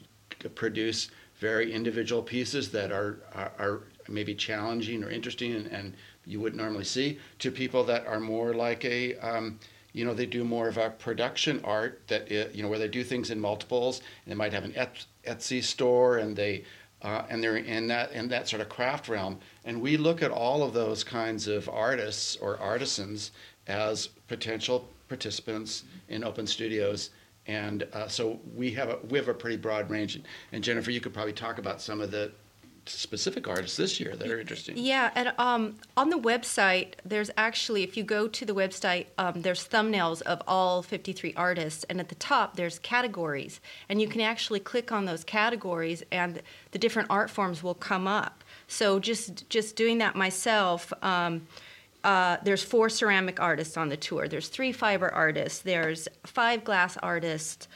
produce 0.54 1.10
very 1.38 1.72
individual 1.72 2.22
pieces 2.22 2.70
that 2.70 2.92
are 2.92 3.20
are, 3.34 3.52
are 3.58 3.80
maybe 4.08 4.34
challenging 4.34 5.02
or 5.02 5.10
interesting 5.10 5.54
and, 5.54 5.66
and, 5.68 5.94
you 6.24 6.38
wouldn't 6.38 6.62
normally 6.62 6.84
see. 6.84 7.18
To 7.40 7.50
people 7.50 7.82
that 7.84 8.06
are 8.06 8.20
more 8.20 8.54
like 8.54 8.84
a 8.84 9.16
um, 9.16 9.58
you 9.92 10.04
know 10.04 10.14
they 10.14 10.26
do 10.26 10.44
more 10.44 10.68
of 10.68 10.78
a 10.78 10.90
production 10.90 11.60
art 11.64 12.02
that 12.08 12.30
it, 12.30 12.54
you 12.54 12.62
know 12.62 12.68
where 12.68 12.78
they 12.78 12.88
do 12.88 13.04
things 13.04 13.30
in 13.30 13.40
multiples 13.40 14.00
and 14.24 14.32
they 14.32 14.36
might 14.36 14.52
have 14.52 14.64
an 14.64 14.74
Etsy 15.26 15.62
store 15.62 16.18
and 16.18 16.36
they 16.36 16.64
uh, 17.02 17.24
and 17.28 17.42
they're 17.42 17.56
in 17.56 17.88
that 17.88 18.12
in 18.12 18.28
that 18.28 18.48
sort 18.48 18.62
of 18.62 18.68
craft 18.68 19.08
realm. 19.08 19.38
And 19.64 19.80
we 19.80 19.96
look 19.96 20.22
at 20.22 20.30
all 20.30 20.62
of 20.62 20.72
those 20.72 21.04
kinds 21.04 21.48
of 21.48 21.68
artists 21.68 22.36
or 22.36 22.58
artisans 22.58 23.32
as 23.66 24.08
potential 24.28 24.88
participants 25.08 25.84
in 26.08 26.24
open 26.24 26.46
studios. 26.46 27.10
And 27.46 27.86
uh, 27.92 28.06
so 28.08 28.40
we 28.54 28.70
have 28.72 28.88
a 28.88 28.98
we 29.08 29.18
have 29.18 29.28
a 29.28 29.34
pretty 29.34 29.56
broad 29.56 29.90
range. 29.90 30.20
And 30.52 30.62
Jennifer 30.62 30.90
you 30.90 31.00
could 31.00 31.12
probably 31.12 31.32
talk 31.32 31.58
about 31.58 31.80
some 31.80 32.00
of 32.00 32.10
the 32.10 32.32
specific 32.86 33.46
artists 33.48 33.76
this 33.76 34.00
year 34.00 34.16
that 34.16 34.28
are 34.28 34.40
interesting. 34.40 34.76
Yeah, 34.76 35.10
and 35.14 35.32
um, 35.38 35.76
on 35.96 36.10
the 36.10 36.18
website, 36.18 36.94
there's 37.04 37.30
actually, 37.36 37.82
if 37.82 37.96
you 37.96 38.02
go 38.02 38.26
to 38.28 38.44
the 38.44 38.54
website, 38.54 39.06
um, 39.18 39.42
there's 39.42 39.66
thumbnails 39.66 40.22
of 40.22 40.42
all 40.46 40.82
53 40.82 41.34
artists, 41.34 41.84
and 41.84 42.00
at 42.00 42.08
the 42.08 42.14
top 42.16 42.56
there's 42.56 42.78
categories, 42.80 43.60
and 43.88 44.00
you 44.00 44.08
can 44.08 44.20
actually 44.20 44.60
click 44.60 44.90
on 44.90 45.04
those 45.04 45.24
categories, 45.24 46.02
and 46.10 46.42
the 46.72 46.78
different 46.78 47.08
art 47.10 47.30
forms 47.30 47.62
will 47.62 47.74
come 47.74 48.06
up. 48.06 48.42
So 48.66 48.98
just 48.98 49.48
just 49.48 49.76
doing 49.76 49.98
that 49.98 50.16
myself. 50.16 50.92
Um, 51.02 51.46
uh, 52.04 52.36
there's 52.42 52.64
four 52.64 52.88
ceramic 52.88 53.38
artists 53.38 53.76
on 53.76 53.88
the 53.88 53.96
tour. 53.96 54.26
There's 54.26 54.48
three 54.48 54.72
fiber 54.72 55.08
artists. 55.08 55.60
There's 55.60 56.08
five 56.24 56.64
glass 56.64 56.96
artists 56.96 57.68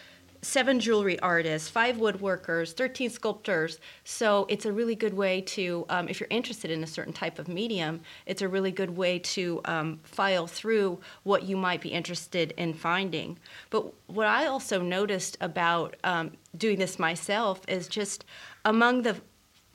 seven 0.47 0.79
jewelry 0.79 1.19
artists, 1.21 1.69
five 1.69 1.97
woodworkers, 1.97 2.73
13 2.73 3.11
sculptors. 3.11 3.81
So 4.05 4.47
it's 4.49 4.65
a 4.65 4.73
really 4.73 4.95
good 4.95 5.15
way 5.15 5.41
to, 5.43 5.85
um, 5.89 6.09
if 6.09 6.21
you're 6.21 6.29
interested 6.31 6.71
in 6.71 6.85
a 6.85 6.87
certain 6.87 7.13
type 7.13 7.39
of 7.39 7.49
medium, 7.49 8.01
it's 8.27 8.43
a 8.43 8.49
really 8.49 8.71
good 8.71 8.97
way 8.97 9.19
to 9.19 9.61
um, 9.65 9.99
file 10.05 10.47
through 10.47 11.01
what 11.25 11.43
you 11.43 11.57
might 11.57 11.81
be 11.81 11.89
interested 11.89 12.53
in 12.57 12.75
finding. 12.75 13.39
But 13.71 13.93
what 14.07 14.29
I 14.29 14.47
also 14.47 14.81
noticed 14.81 15.37
about 15.41 15.97
um, 16.05 16.33
doing 16.57 16.79
this 16.79 16.99
myself 16.99 17.61
is 17.67 17.89
just 17.89 18.25
among 18.65 19.03
the, 19.03 19.17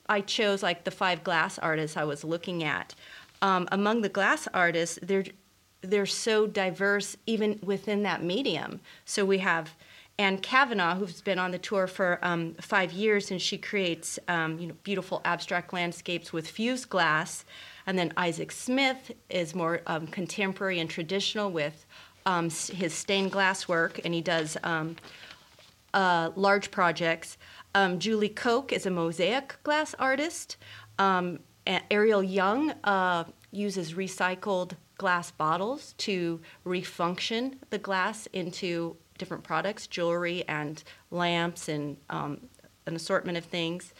I 0.08 0.22
chose 0.22 0.62
like 0.62 0.84
the 0.84 0.90
five 0.90 1.22
glass 1.22 1.58
artists 1.58 1.96
I 1.96 2.04
was 2.04 2.24
looking 2.24 2.64
at. 2.64 2.94
Um, 3.42 3.68
among 3.72 4.00
the 4.00 4.08
glass 4.08 4.48
artists, 4.54 4.98
they're 5.02 5.24
they're 5.84 6.06
so 6.06 6.46
diverse 6.46 7.16
even 7.26 7.58
within 7.60 8.04
that 8.04 8.22
medium. 8.22 8.80
So 9.04 9.24
we 9.24 9.38
have 9.38 9.74
and 10.18 10.42
Kavanaugh, 10.42 10.94
who's 10.94 11.20
been 11.20 11.38
on 11.38 11.50
the 11.50 11.58
tour 11.58 11.86
for 11.86 12.18
um, 12.22 12.54
five 12.60 12.92
years, 12.92 13.30
and 13.30 13.40
she 13.40 13.56
creates 13.58 14.18
um, 14.28 14.58
you 14.58 14.66
know, 14.66 14.74
beautiful 14.82 15.20
abstract 15.24 15.72
landscapes 15.72 16.32
with 16.32 16.46
fused 16.46 16.88
glass. 16.88 17.44
And 17.86 17.98
then 17.98 18.12
Isaac 18.16 18.52
Smith 18.52 19.12
is 19.30 19.54
more 19.54 19.80
um, 19.86 20.06
contemporary 20.06 20.78
and 20.78 20.88
traditional 20.88 21.50
with 21.50 21.86
um, 22.26 22.50
his 22.50 22.94
stained 22.94 23.32
glass 23.32 23.66
work, 23.66 24.00
and 24.04 24.14
he 24.14 24.20
does 24.20 24.56
um, 24.62 24.96
uh, 25.94 26.30
large 26.36 26.70
projects. 26.70 27.38
Um, 27.74 27.98
Julie 27.98 28.28
Koch 28.28 28.72
is 28.72 28.86
a 28.86 28.90
mosaic 28.90 29.56
glass 29.64 29.94
artist. 29.98 30.56
Ariel 31.90 32.22
Young 32.22 32.70
uh, 32.84 33.24
uses 33.50 33.94
recycled 33.94 34.72
glass 34.98 35.30
bottles 35.32 35.94
to 35.98 36.40
refunction 36.64 37.54
the 37.70 37.78
glass 37.78 38.26
into 38.32 38.96
different 39.22 39.44
products, 39.44 39.86
jewelry 39.86 40.42
and 40.48 40.82
lamps 41.12 41.68
and 41.68 41.96
um, 42.10 42.40
an 42.86 42.96
assortment 42.96 43.38
of 43.38 43.44
things. 43.44 43.94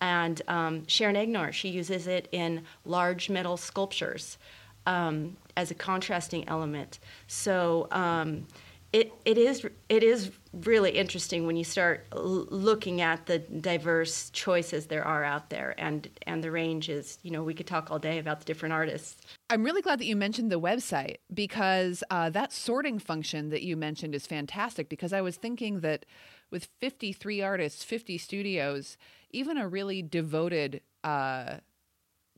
And 0.00 0.42
um, 0.48 0.84
Sharon 0.88 1.14
Egnor, 1.14 1.52
she 1.52 1.68
uses 1.68 2.08
it 2.08 2.26
in 2.32 2.64
large 2.84 3.30
metal 3.30 3.56
sculptures 3.56 4.36
um, 4.84 5.36
as 5.56 5.70
a 5.70 5.74
contrasting 5.74 6.48
element. 6.48 6.98
So 7.28 7.86
um, 7.92 8.48
it, 8.94 9.12
it 9.24 9.38
is 9.38 9.66
it 9.88 10.04
is 10.04 10.30
really 10.52 10.92
interesting 10.92 11.48
when 11.48 11.56
you 11.56 11.64
start 11.64 12.06
l- 12.12 12.46
looking 12.48 13.00
at 13.00 13.26
the 13.26 13.40
diverse 13.40 14.30
choices 14.30 14.86
there 14.86 15.04
are 15.04 15.24
out 15.24 15.50
there 15.50 15.74
and 15.78 16.08
and 16.28 16.44
the 16.44 16.50
range 16.52 16.88
is 16.88 17.18
you 17.22 17.32
know 17.32 17.42
we 17.42 17.54
could 17.54 17.66
talk 17.66 17.90
all 17.90 17.98
day 17.98 18.20
about 18.20 18.38
the 18.38 18.44
different 18.44 18.72
artists. 18.72 19.16
I'm 19.50 19.64
really 19.64 19.82
glad 19.82 19.98
that 19.98 20.06
you 20.06 20.14
mentioned 20.14 20.52
the 20.52 20.60
website 20.60 21.16
because 21.32 22.04
uh, 22.08 22.30
that 22.30 22.52
sorting 22.52 23.00
function 23.00 23.50
that 23.50 23.62
you 23.62 23.76
mentioned 23.76 24.14
is 24.14 24.28
fantastic 24.28 24.88
because 24.88 25.12
i 25.12 25.20
was 25.20 25.36
thinking 25.36 25.80
that 25.80 26.06
with 26.52 26.68
53 26.80 27.42
artists 27.42 27.82
50 27.82 28.16
studios 28.16 28.96
even 29.32 29.58
a 29.58 29.66
really 29.66 30.02
devoted 30.02 30.82
uh, 31.02 31.56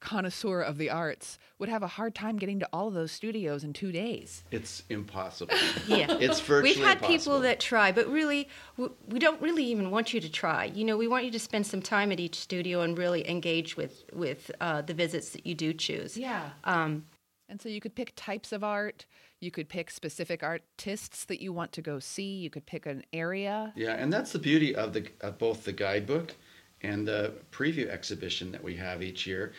connoisseur 0.00 0.60
of 0.60 0.78
the 0.78 0.90
arts 0.90 1.38
would 1.58 1.68
have 1.68 1.82
a 1.82 1.86
hard 1.86 2.14
time 2.14 2.36
getting 2.36 2.60
to 2.60 2.68
all 2.72 2.88
of 2.88 2.94
those 2.94 3.10
studios 3.12 3.64
in 3.64 3.72
two 3.72 3.90
days. 3.92 4.44
It's 4.50 4.82
impossible. 4.88 5.54
Yeah. 5.86 6.06
It's 6.20 6.40
virtually 6.40 6.74
We've 6.74 6.84
had 6.84 6.98
impossible. 6.98 7.16
people 7.18 7.40
that 7.40 7.60
try, 7.60 7.92
but 7.92 8.06
really, 8.08 8.48
we 8.76 9.18
don't 9.18 9.40
really 9.40 9.64
even 9.64 9.90
want 9.90 10.12
you 10.12 10.20
to 10.20 10.28
try. 10.30 10.66
You 10.66 10.84
know, 10.84 10.96
we 10.96 11.08
want 11.08 11.24
you 11.24 11.30
to 11.30 11.38
spend 11.38 11.66
some 11.66 11.80
time 11.80 12.12
at 12.12 12.20
each 12.20 12.34
studio 12.36 12.80
and 12.82 12.96
really 12.98 13.28
engage 13.28 13.76
with 13.76 14.04
with 14.12 14.50
uh, 14.60 14.82
the 14.82 14.94
visits 14.94 15.30
that 15.30 15.46
you 15.46 15.54
do 15.54 15.72
choose. 15.72 16.16
Yeah. 16.16 16.50
Um, 16.64 17.06
And 17.48 17.60
so 17.62 17.68
you 17.68 17.80
could 17.80 17.94
pick 17.94 18.12
types 18.16 18.50
of 18.52 18.64
art, 18.64 19.06
you 19.40 19.50
could 19.52 19.68
pick 19.68 19.90
specific 19.90 20.42
artists 20.42 21.24
that 21.26 21.40
you 21.40 21.52
want 21.52 21.70
to 21.72 21.82
go 21.82 22.00
see, 22.00 22.34
you 22.44 22.50
could 22.50 22.66
pick 22.66 22.86
an 22.86 23.04
area. 23.12 23.72
Yeah, 23.76 23.94
and 23.94 24.12
that's 24.12 24.32
the 24.32 24.40
beauty 24.40 24.74
of 24.74 24.92
the 24.92 25.08
of 25.20 25.38
both 25.38 25.64
the 25.64 25.72
guidebook 25.72 26.34
and 26.82 27.06
the 27.06 27.32
preview 27.52 27.88
exhibition 27.88 28.50
that 28.52 28.62
we 28.64 28.76
have 28.76 29.02
each 29.02 29.26
year. 29.26 29.52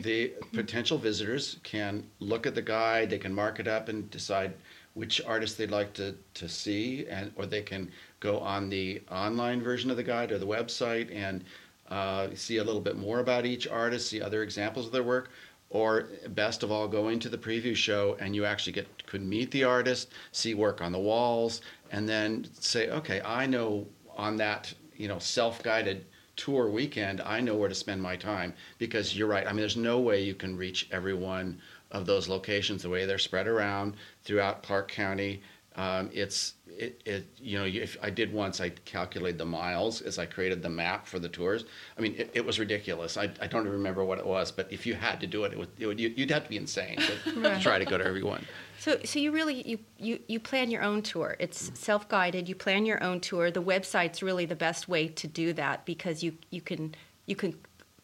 The 0.00 0.32
potential 0.52 0.98
visitors 0.98 1.56
can 1.62 2.04
look 2.20 2.46
at 2.46 2.54
the 2.54 2.62
guide, 2.62 3.10
they 3.10 3.18
can 3.18 3.34
mark 3.34 3.60
it 3.60 3.68
up 3.68 3.88
and 3.88 4.10
decide 4.10 4.54
which 4.94 5.20
artists 5.26 5.56
they'd 5.56 5.70
like 5.70 5.92
to, 5.94 6.14
to 6.34 6.48
see, 6.48 7.06
and 7.06 7.32
or 7.36 7.44
they 7.46 7.62
can 7.62 7.90
go 8.20 8.38
on 8.40 8.70
the 8.70 9.02
online 9.10 9.62
version 9.62 9.90
of 9.90 9.96
the 9.96 10.02
guide 10.02 10.32
or 10.32 10.38
the 10.38 10.46
website 10.46 11.14
and 11.14 11.44
uh, 11.90 12.28
see 12.34 12.56
a 12.56 12.64
little 12.64 12.80
bit 12.80 12.96
more 12.96 13.20
about 13.20 13.46
each 13.46 13.68
artist, 13.68 14.08
see 14.08 14.20
other 14.20 14.42
examples 14.42 14.86
of 14.86 14.92
their 14.92 15.02
work, 15.02 15.30
or 15.70 16.08
best 16.28 16.62
of 16.62 16.72
all, 16.72 16.88
go 16.88 17.08
into 17.08 17.28
the 17.28 17.38
preview 17.38 17.76
show 17.76 18.16
and 18.20 18.34
you 18.34 18.44
actually 18.44 18.72
get 18.72 19.06
could 19.06 19.22
meet 19.22 19.50
the 19.50 19.64
artist, 19.64 20.08
see 20.32 20.54
work 20.54 20.80
on 20.80 20.92
the 20.92 20.98
walls, 20.98 21.60
and 21.90 22.08
then 22.08 22.46
say, 22.58 22.88
okay, 22.88 23.20
I 23.22 23.46
know 23.46 23.86
on 24.16 24.36
that 24.36 24.72
you 24.96 25.08
know 25.08 25.18
self-guided 25.18 26.04
tour 26.36 26.68
weekend, 26.70 27.20
I 27.20 27.40
know 27.40 27.54
where 27.56 27.68
to 27.68 27.74
spend 27.74 28.02
my 28.02 28.16
time 28.16 28.54
because 28.78 29.16
you're 29.16 29.28
right. 29.28 29.46
I 29.46 29.50
mean, 29.50 29.60
there's 29.60 29.76
no 29.76 29.98
way 29.98 30.22
you 30.22 30.34
can 30.34 30.56
reach 30.56 30.88
every 30.92 31.14
one 31.14 31.60
of 31.90 32.06
those 32.06 32.28
locations 32.28 32.82
the 32.82 32.90
way 32.90 33.06
they're 33.06 33.18
spread 33.18 33.46
around 33.46 33.94
throughout 34.24 34.62
Clark 34.62 34.90
County. 34.90 35.42
Um, 35.76 36.08
it's 36.12 36.54
it, 36.66 37.02
it 37.04 37.26
you 37.38 37.58
know 37.58 37.64
if 37.64 37.96
I 38.02 38.08
did 38.10 38.32
once 38.32 38.60
I 38.60 38.70
calculated 38.70 39.38
the 39.38 39.44
miles 39.44 40.00
as 40.00 40.18
I 40.18 40.24
created 40.24 40.62
the 40.62 40.70
map 40.70 41.06
for 41.06 41.18
the 41.18 41.28
tours. 41.28 41.64
I 41.98 42.00
mean 42.00 42.14
it, 42.16 42.30
it 42.32 42.44
was 42.44 42.58
ridiculous. 42.58 43.16
I, 43.16 43.24
I 43.40 43.46
don't 43.46 43.62
even 43.62 43.72
remember 43.72 44.04
what 44.04 44.18
it 44.18 44.26
was, 44.26 44.50
but 44.50 44.72
if 44.72 44.86
you 44.86 44.94
had 44.94 45.20
to 45.20 45.26
do 45.26 45.44
it, 45.44 45.52
it 45.52 45.58
would, 45.58 45.68
it 45.78 45.86
would 45.86 46.00
you, 46.00 46.12
you'd 46.16 46.30
have 46.30 46.44
to 46.44 46.48
be 46.48 46.56
insane 46.56 46.98
to, 46.98 47.32
to 47.42 47.60
try 47.60 47.78
to 47.78 47.84
go 47.84 47.98
to 47.98 48.04
everyone. 48.04 48.44
So, 48.78 48.98
so 49.04 49.18
you 49.18 49.32
really 49.32 49.68
you, 49.68 49.78
you, 49.98 50.20
you 50.28 50.40
plan 50.40 50.70
your 50.70 50.82
own 50.82 51.02
tour. 51.02 51.36
It's 51.38 51.70
self-guided. 51.78 52.48
You 52.48 52.54
plan 52.54 52.86
your 52.86 53.02
own 53.02 53.20
tour. 53.20 53.50
The 53.50 53.62
website's 53.62 54.22
really 54.22 54.46
the 54.46 54.56
best 54.56 54.88
way 54.88 55.08
to 55.08 55.26
do 55.26 55.52
that 55.54 55.84
because 55.84 56.22
you 56.22 56.36
you 56.50 56.62
can 56.62 56.94
you 57.26 57.36
can 57.36 57.54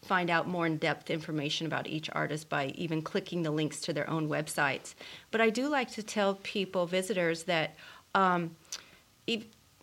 find 0.03 0.29
out 0.29 0.47
more 0.47 0.65
in-depth 0.65 1.09
information 1.09 1.67
about 1.67 1.87
each 1.87 2.09
artist 2.11 2.49
by 2.49 2.67
even 2.75 3.01
clicking 3.01 3.43
the 3.43 3.51
links 3.51 3.79
to 3.81 3.93
their 3.93 4.09
own 4.09 4.29
websites. 4.29 4.95
But 5.31 5.41
I 5.41 5.49
do 5.49 5.67
like 5.67 5.91
to 5.91 6.03
tell 6.03 6.35
people, 6.35 6.85
visitors, 6.85 7.43
that 7.43 7.75
um, 8.15 8.55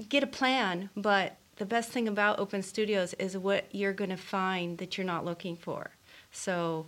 get 0.08 0.22
a 0.22 0.26
plan. 0.26 0.90
But 0.96 1.36
the 1.56 1.66
best 1.66 1.90
thing 1.90 2.08
about 2.08 2.38
open 2.38 2.62
studios 2.62 3.14
is 3.14 3.36
what 3.36 3.66
you're 3.72 3.92
going 3.92 4.10
to 4.10 4.16
find 4.16 4.78
that 4.78 4.96
you're 4.96 5.06
not 5.06 5.24
looking 5.24 5.56
for. 5.56 5.90
So 6.32 6.86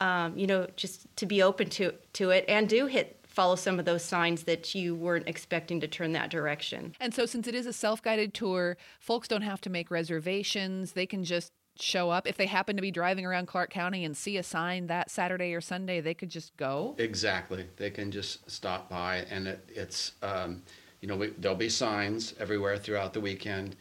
um, 0.00 0.36
you 0.36 0.46
know, 0.46 0.66
just 0.76 1.06
to 1.16 1.26
be 1.26 1.42
open 1.42 1.70
to 1.70 1.92
to 2.14 2.30
it 2.30 2.44
and 2.48 2.68
do 2.68 2.86
hit 2.86 3.18
follow 3.26 3.56
some 3.56 3.78
of 3.78 3.84
those 3.84 4.04
signs 4.04 4.44
that 4.44 4.74
you 4.74 4.94
weren't 4.94 5.28
expecting 5.28 5.80
to 5.80 5.88
turn 5.88 6.12
that 6.12 6.30
direction. 6.30 6.94
And 7.00 7.12
so, 7.12 7.26
since 7.26 7.46
it 7.46 7.54
is 7.54 7.66
a 7.66 7.72
self 7.72 8.02
guided 8.02 8.34
tour, 8.34 8.76
folks 9.00 9.28
don't 9.28 9.42
have 9.42 9.60
to 9.62 9.70
make 9.70 9.90
reservations. 9.90 10.92
They 10.92 11.06
can 11.06 11.24
just 11.24 11.52
show 11.80 12.10
up. 12.10 12.26
If 12.26 12.36
they 12.36 12.46
happen 12.46 12.76
to 12.76 12.82
be 12.82 12.90
driving 12.90 13.26
around 13.26 13.46
Clark 13.46 13.70
County 13.70 14.04
and 14.04 14.16
see 14.16 14.36
a 14.36 14.42
sign 14.42 14.86
that 14.86 15.10
Saturday 15.10 15.54
or 15.54 15.60
Sunday, 15.60 16.00
they 16.00 16.14
could 16.14 16.30
just 16.30 16.56
go. 16.56 16.94
Exactly. 16.98 17.66
They 17.76 17.90
can 17.90 18.10
just 18.10 18.48
stop 18.50 18.88
by, 18.88 19.18
and 19.30 19.48
it, 19.48 19.68
it's 19.68 20.12
um, 20.22 20.62
you 21.00 21.08
know 21.08 21.16
we, 21.16 21.28
there'll 21.38 21.56
be 21.56 21.68
signs 21.68 22.34
everywhere 22.38 22.76
throughout 22.78 23.12
the 23.12 23.20
weekend. 23.20 23.76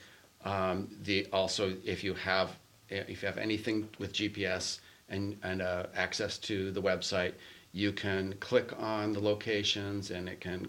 Um, 0.45 0.89
the 1.03 1.27
also 1.31 1.75
if 1.85 2.03
you 2.03 2.13
have 2.15 2.57
if 2.89 3.21
you 3.21 3.27
have 3.27 3.37
anything 3.37 3.87
with 3.99 4.13
GPS 4.13 4.79
and 5.09 5.37
and 5.43 5.61
uh, 5.61 5.85
access 5.95 6.37
to 6.39 6.71
the 6.71 6.81
website, 6.81 7.33
you 7.71 7.91
can 7.91 8.33
click 8.39 8.71
on 8.79 9.13
the 9.13 9.19
locations, 9.19 10.11
and 10.11 10.27
it 10.27 10.41
can 10.41 10.67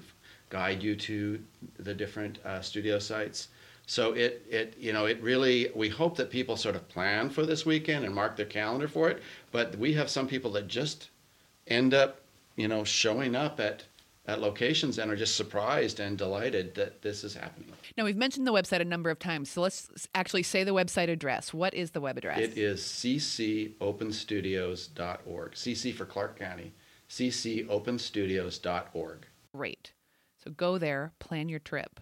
guide 0.51 0.83
you 0.83 0.95
to 0.95 1.43
the 1.79 1.95
different 1.95 2.39
uh, 2.45 2.61
studio 2.61 2.99
sites. 2.99 3.49
So 3.87 4.13
it, 4.13 4.47
it 4.49 4.75
you 4.79 4.93
know 4.93 5.07
it 5.07 5.21
really 5.23 5.71
we 5.75 5.89
hope 5.89 6.17
that 6.17 6.31
people 6.31 6.57
sort 6.57 6.77
of 6.77 6.89
plan 6.89 7.31
for 7.31 7.45
this 7.45 7.67
weekend 7.67 8.05
and 8.05 8.15
mark 8.15 8.37
their 8.37 8.47
calendar 8.47 8.89
for 8.89 9.11
it. 9.11 9.23
But 9.53 9.77
we 9.79 9.93
have 9.95 10.09
some 10.09 10.27
people 10.27 10.53
that 10.53 10.69
just 10.69 11.11
end 11.67 11.95
up 11.95 12.21
you 12.57 12.69
know 12.69 12.85
showing 12.85 13.35
up 13.35 13.61
at 13.61 13.85
at 14.27 14.41
locations 14.41 14.99
and 14.99 15.11
are 15.11 15.17
just 15.17 15.37
surprised 15.37 16.01
and 16.01 16.17
delighted 16.17 16.75
that 16.77 17.03
this 17.03 17.25
is 17.25 17.35
happening. 17.35 17.69
Now, 17.97 18.05
we've 18.05 18.17
mentioned 18.17 18.47
the 18.47 18.53
website 18.53 18.81
a 18.81 18.85
number 18.85 19.11
of 19.11 19.19
times, 19.19 19.51
so 19.51 19.61
let's 19.61 20.09
actually 20.15 20.45
say 20.45 20.65
the 20.65 20.73
website 20.73 21.11
address. 21.11 21.53
What 21.53 21.75
is 21.75 21.91
the 21.91 22.01
web 22.01 22.17
address? 22.17 22.39
It 22.39 22.57
is 22.57 22.81
ccopenstudios.org. 22.81 25.53
CC 25.53 25.95
for 25.95 26.07
Clark 26.07 26.39
County. 26.39 26.73
ccopenstudios.org. 27.11 29.27
Great. 29.55 29.93
So 30.43 30.51
go 30.51 30.79
there, 30.79 31.13
plan 31.19 31.51
your 31.51 31.59
trip. 31.59 32.01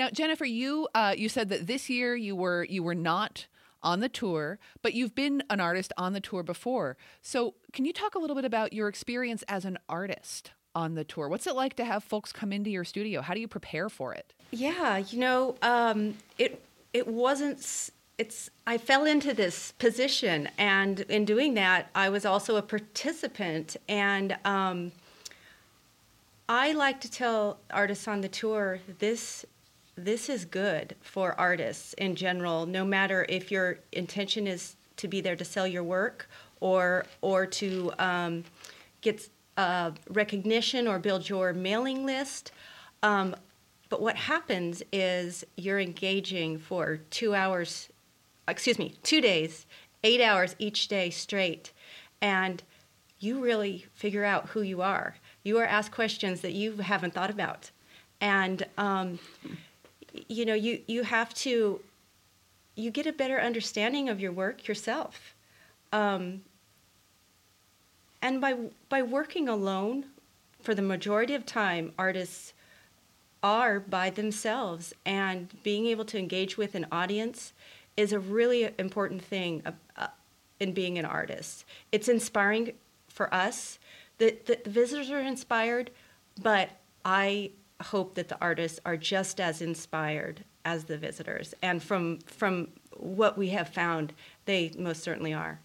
Now, 0.00 0.08
Jennifer, 0.08 0.46
you 0.46 0.88
uh, 0.94 1.14
you 1.14 1.28
said 1.28 1.50
that 1.50 1.66
this 1.66 1.90
year 1.90 2.16
you 2.16 2.34
were 2.34 2.64
you 2.64 2.82
were 2.82 2.94
not 2.94 3.46
on 3.82 4.00
the 4.00 4.08
tour, 4.08 4.58
but 4.80 4.94
you've 4.94 5.14
been 5.14 5.42
an 5.50 5.60
artist 5.60 5.92
on 5.98 6.14
the 6.14 6.22
tour 6.22 6.42
before. 6.42 6.96
So, 7.20 7.52
can 7.74 7.84
you 7.84 7.92
talk 7.92 8.14
a 8.14 8.18
little 8.18 8.34
bit 8.34 8.46
about 8.46 8.72
your 8.72 8.88
experience 8.88 9.44
as 9.46 9.66
an 9.66 9.78
artist 9.90 10.52
on 10.74 10.94
the 10.94 11.04
tour? 11.04 11.28
What's 11.28 11.46
it 11.46 11.54
like 11.54 11.76
to 11.76 11.84
have 11.84 12.02
folks 12.02 12.32
come 12.32 12.50
into 12.50 12.70
your 12.70 12.82
studio? 12.82 13.20
How 13.20 13.34
do 13.34 13.40
you 13.40 13.48
prepare 13.48 13.90
for 13.90 14.14
it? 14.14 14.32
Yeah, 14.52 14.96
you 14.96 15.18
know, 15.18 15.56
um, 15.60 16.14
it 16.38 16.64
it 16.94 17.06
wasn't. 17.06 17.90
It's 18.16 18.48
I 18.66 18.78
fell 18.78 19.04
into 19.04 19.34
this 19.34 19.72
position, 19.72 20.48
and 20.56 21.00
in 21.00 21.26
doing 21.26 21.52
that, 21.54 21.90
I 21.94 22.08
was 22.08 22.24
also 22.24 22.56
a 22.56 22.62
participant, 22.62 23.76
and 23.86 24.38
um, 24.46 24.92
I 26.48 26.72
like 26.72 27.02
to 27.02 27.10
tell 27.10 27.58
artists 27.70 28.08
on 28.08 28.22
the 28.22 28.28
tour 28.30 28.80
this 28.98 29.44
this 29.96 30.28
is 30.28 30.44
good 30.44 30.96
for 31.00 31.38
artists 31.38 31.94
in 31.94 32.14
general, 32.14 32.66
no 32.66 32.84
matter 32.84 33.26
if 33.28 33.50
your 33.50 33.78
intention 33.92 34.46
is 34.46 34.76
to 34.96 35.08
be 35.08 35.20
there 35.20 35.36
to 35.36 35.44
sell 35.44 35.66
your 35.66 35.82
work 35.82 36.28
or 36.60 37.04
or 37.20 37.46
to 37.46 37.92
um, 37.98 38.44
get 39.00 39.28
uh, 39.56 39.90
recognition 40.08 40.86
or 40.86 40.98
build 40.98 41.28
your 41.28 41.52
mailing 41.52 42.06
list. 42.06 42.52
Um, 43.02 43.34
but 43.88 44.00
what 44.00 44.16
happens 44.16 44.82
is 44.92 45.44
you're 45.56 45.80
engaging 45.80 46.58
for 46.58 47.00
two 47.10 47.34
hours, 47.34 47.88
excuse 48.46 48.78
me, 48.78 48.94
two 49.02 49.20
days, 49.20 49.66
eight 50.04 50.20
hours 50.20 50.54
each 50.58 50.86
day 50.86 51.10
straight, 51.10 51.72
and 52.20 52.62
you 53.18 53.42
really 53.42 53.86
figure 53.92 54.24
out 54.24 54.50
who 54.50 54.62
you 54.62 54.80
are. 54.80 55.16
You 55.42 55.58
are 55.58 55.66
asked 55.66 55.92
questions 55.92 56.40
that 56.42 56.52
you 56.52 56.76
haven't 56.76 57.14
thought 57.14 57.30
about, 57.30 57.70
and 58.20 58.64
um, 58.78 59.18
you 60.28 60.44
know 60.44 60.54
you 60.54 60.80
you 60.86 61.02
have 61.02 61.32
to 61.34 61.80
you 62.76 62.90
get 62.90 63.06
a 63.06 63.12
better 63.12 63.40
understanding 63.40 64.08
of 64.08 64.20
your 64.20 64.32
work 64.32 64.66
yourself. 64.66 65.34
Um, 65.92 66.42
and 68.22 68.40
by 68.40 68.54
by 68.88 69.02
working 69.02 69.48
alone, 69.48 70.06
for 70.60 70.74
the 70.74 70.82
majority 70.82 71.34
of 71.34 71.46
time, 71.46 71.92
artists 71.98 72.52
are 73.42 73.80
by 73.80 74.10
themselves, 74.10 74.92
and 75.06 75.48
being 75.62 75.86
able 75.86 76.04
to 76.04 76.18
engage 76.18 76.56
with 76.56 76.74
an 76.74 76.86
audience 76.92 77.52
is 77.96 78.12
a 78.12 78.18
really 78.18 78.70
important 78.78 79.22
thing 79.22 79.62
uh, 79.64 79.72
uh, 79.96 80.06
in 80.58 80.72
being 80.72 80.98
an 80.98 81.04
artist. 81.04 81.64
It's 81.90 82.08
inspiring 82.08 82.72
for 83.08 83.32
us. 83.34 83.78
The, 84.18 84.36
the, 84.46 84.60
the 84.64 84.70
visitors 84.70 85.10
are 85.10 85.20
inspired, 85.20 85.90
but 86.42 86.70
I 87.04 87.50
hope 87.82 88.14
that 88.14 88.28
the 88.28 88.38
artists 88.40 88.80
are 88.84 88.96
just 88.96 89.40
as 89.40 89.62
inspired 89.62 90.44
as 90.64 90.84
the 90.84 90.98
visitors. 90.98 91.54
And 91.62 91.82
from 91.82 92.18
from 92.26 92.68
what 92.96 93.38
we 93.38 93.50
have 93.50 93.68
found, 93.68 94.12
they 94.44 94.72
most 94.78 95.02
certainly 95.02 95.32
are. 95.32 95.60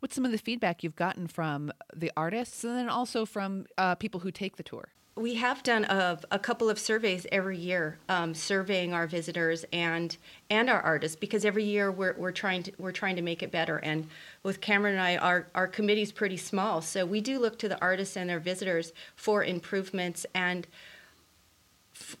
What's 0.00 0.14
some 0.14 0.24
of 0.24 0.30
the 0.30 0.38
feedback 0.38 0.84
you've 0.84 0.96
gotten 0.96 1.26
from 1.26 1.72
the 1.94 2.12
artists 2.16 2.62
and 2.64 2.76
then 2.76 2.88
also 2.88 3.24
from 3.24 3.66
uh, 3.78 3.94
people 3.94 4.20
who 4.20 4.30
take 4.30 4.56
the 4.56 4.62
tour? 4.62 4.88
We 5.16 5.36
have 5.36 5.62
done 5.62 5.84
a, 5.84 6.20
a 6.30 6.38
couple 6.38 6.68
of 6.68 6.78
surveys 6.78 7.26
every 7.32 7.56
year, 7.56 7.98
um, 8.10 8.34
surveying 8.34 8.92
our 8.92 9.06
visitors 9.06 9.64
and 9.72 10.14
and 10.50 10.68
our 10.68 10.80
artists 10.82 11.16
because 11.16 11.46
every 11.46 11.64
year 11.64 11.90
we're, 11.90 12.14
we're 12.18 12.32
trying 12.32 12.64
to 12.64 12.72
we're 12.76 12.92
trying 12.92 13.16
to 13.16 13.22
make 13.22 13.42
it 13.42 13.50
better. 13.50 13.78
And 13.78 14.08
with 14.42 14.60
Cameron 14.60 14.94
and 14.94 15.02
I, 15.02 15.16
our 15.16 15.46
our 15.54 15.66
committee's 15.66 16.12
pretty 16.12 16.36
small, 16.36 16.82
so 16.82 17.06
we 17.06 17.22
do 17.22 17.38
look 17.38 17.58
to 17.60 17.68
the 17.68 17.80
artists 17.80 18.14
and 18.14 18.28
their 18.28 18.38
visitors 18.38 18.92
for 19.14 19.42
improvements. 19.42 20.26
And 20.34 20.66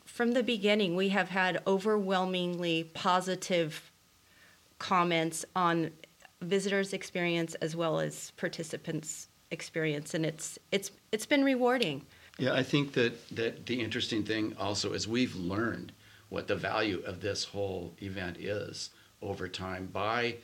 from 0.04 0.32
the 0.32 0.42
beginning, 0.42 0.96
we 0.96 1.10
have 1.10 1.28
had 1.28 1.62
overwhelmingly 1.66 2.84
positive 2.94 3.92
comments 4.78 5.44
on 5.54 5.90
visitors' 6.40 6.92
experience 6.92 7.54
as 7.56 7.76
well 7.76 8.00
as 8.00 8.32
participants' 8.32 9.28
experience, 9.50 10.14
and 10.14 10.24
it's 10.24 10.58
it's 10.72 10.90
it's 11.12 11.26
been 11.26 11.44
rewarding. 11.44 12.02
Yeah, 12.38 12.52
I 12.52 12.62
think 12.62 12.92
that, 12.92 13.28
that 13.30 13.64
the 13.66 13.80
interesting 13.80 14.22
thing 14.22 14.54
also 14.58 14.92
is 14.92 15.08
we've 15.08 15.34
learned 15.36 15.92
what 16.28 16.48
the 16.48 16.56
value 16.56 17.02
of 17.06 17.20
this 17.20 17.44
whole 17.44 17.94
event 18.02 18.36
is 18.38 18.90
over 19.22 19.48
time 19.48 19.86
by 19.86 20.36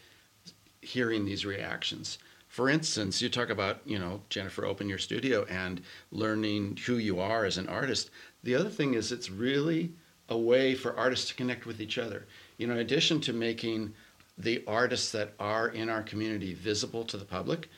hearing 0.81 1.25
these 1.25 1.45
reactions. 1.45 2.19
For 2.53 2.69
instance, 2.69 3.23
you 3.23 3.31
talk 3.31 3.49
about, 3.49 3.81
you 3.87 3.99
know, 3.99 4.21
Jennifer, 4.29 4.67
open 4.67 4.87
your 4.87 4.99
studio 4.99 5.47
and 5.49 5.81
learning 6.11 6.81
who 6.85 6.99
you 6.99 7.19
are 7.19 7.47
as 7.47 7.57
an 7.57 7.67
artist. 7.67 8.11
The 8.43 8.55
other 8.55 8.69
thing 8.69 8.93
is 8.93 9.11
it's 9.11 9.31
really 9.31 9.93
a 10.29 10.37
way 10.37 10.75
for 10.75 10.95
artists 10.95 11.29
to 11.29 11.35
connect 11.35 11.65
with 11.65 11.81
each 11.81 11.97
other. 11.97 12.27
You 12.59 12.67
know, 12.67 12.75
in 12.75 12.81
addition 12.81 13.23
to 13.23 13.33
making 13.33 13.95
the 14.37 14.63
artists 14.67 15.13
that 15.13 15.33
are 15.41 15.71
in 15.71 15.89
our 15.89 16.03
community 16.03 16.53
visible 16.53 17.05
to 17.05 17.17
the 17.17 17.25
public, 17.25 17.71